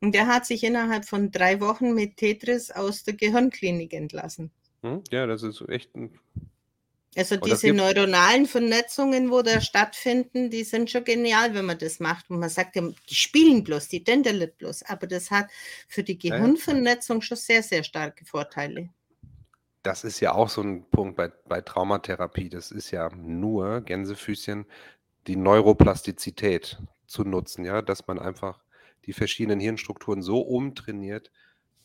[0.00, 4.52] Und der hat sich innerhalb von 3 Wochen mit Tetris aus der Gehirnklinik entlassen.
[4.82, 6.18] Mhm, ja, das ist echt 'n
[7.16, 12.00] Also, das diese neuronalen Vernetzungen, wo da stattfinden, die sind schon genial, wenn man das
[12.00, 12.28] macht.
[12.30, 15.50] Und man sagt ja, die spielen bloß, die tändeln bloß, aber das hat
[15.88, 16.18] für die.
[16.18, 18.90] Gehirnvernetzung schon sehr, sehr starke Vorteile.
[19.84, 22.48] Das ist ja auch so 'n Punkt bei bei Traumatherapie.
[22.48, 24.66] Das ist ja nur, Gänsefüßchen,
[25.26, 28.62] die Neuroplastizität zu nutzen, ja, dass man einfach
[29.06, 31.32] die verschiedenen Hirnstrukturen so umtrainiert,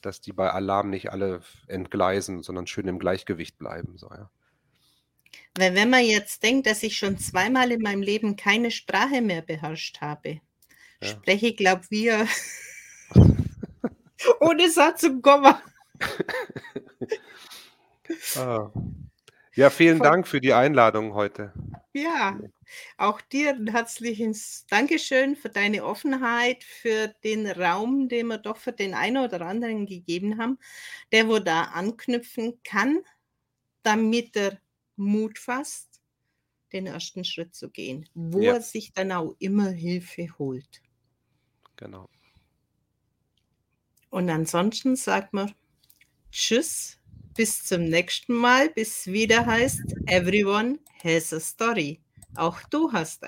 [0.02, 4.30] dass die bei Alarm nicht alle entgleisen, sondern schön im Gleichgewicht bleiben, so, ja.
[5.56, 9.41] Weil wenn man jetzt denkt, dass ich schon zweimal in meinem Leben keine Sprache mehr
[9.44, 10.41] beherrscht habe,
[11.02, 11.10] Ja.
[11.10, 12.28] spreche ich glaube wir
[14.41, 15.61] ohne Satz und Komma.
[18.35, 18.72] Ah.
[19.56, 21.53] Ja, vielen Voll Dank für die Einladung heute.
[21.95, 22.41] Ja,
[22.98, 28.72] auch dir 'n herzliches Dankeschön für deine Offenheit, für den Raum, den wir doch für
[28.73, 30.57] den einen oder anderen gegeben haben,
[31.11, 33.02] der wo da anknüpfen kann,
[33.84, 34.60] damit er
[34.98, 36.02] Mut fasst,
[36.73, 38.53] den ersten Schritt zu gehen, wo Ja.
[38.53, 40.81] er sich dann auch immer Hilfe holt.
[41.77, 42.07] Genau.
[44.14, 45.53] Und ansonsten sagt man
[46.31, 46.99] Tschüss,
[47.35, 51.99] bis zum nächsten Mal, bis wieder heißt: „Everyone has a story.“
[52.35, 53.22] Auch du hast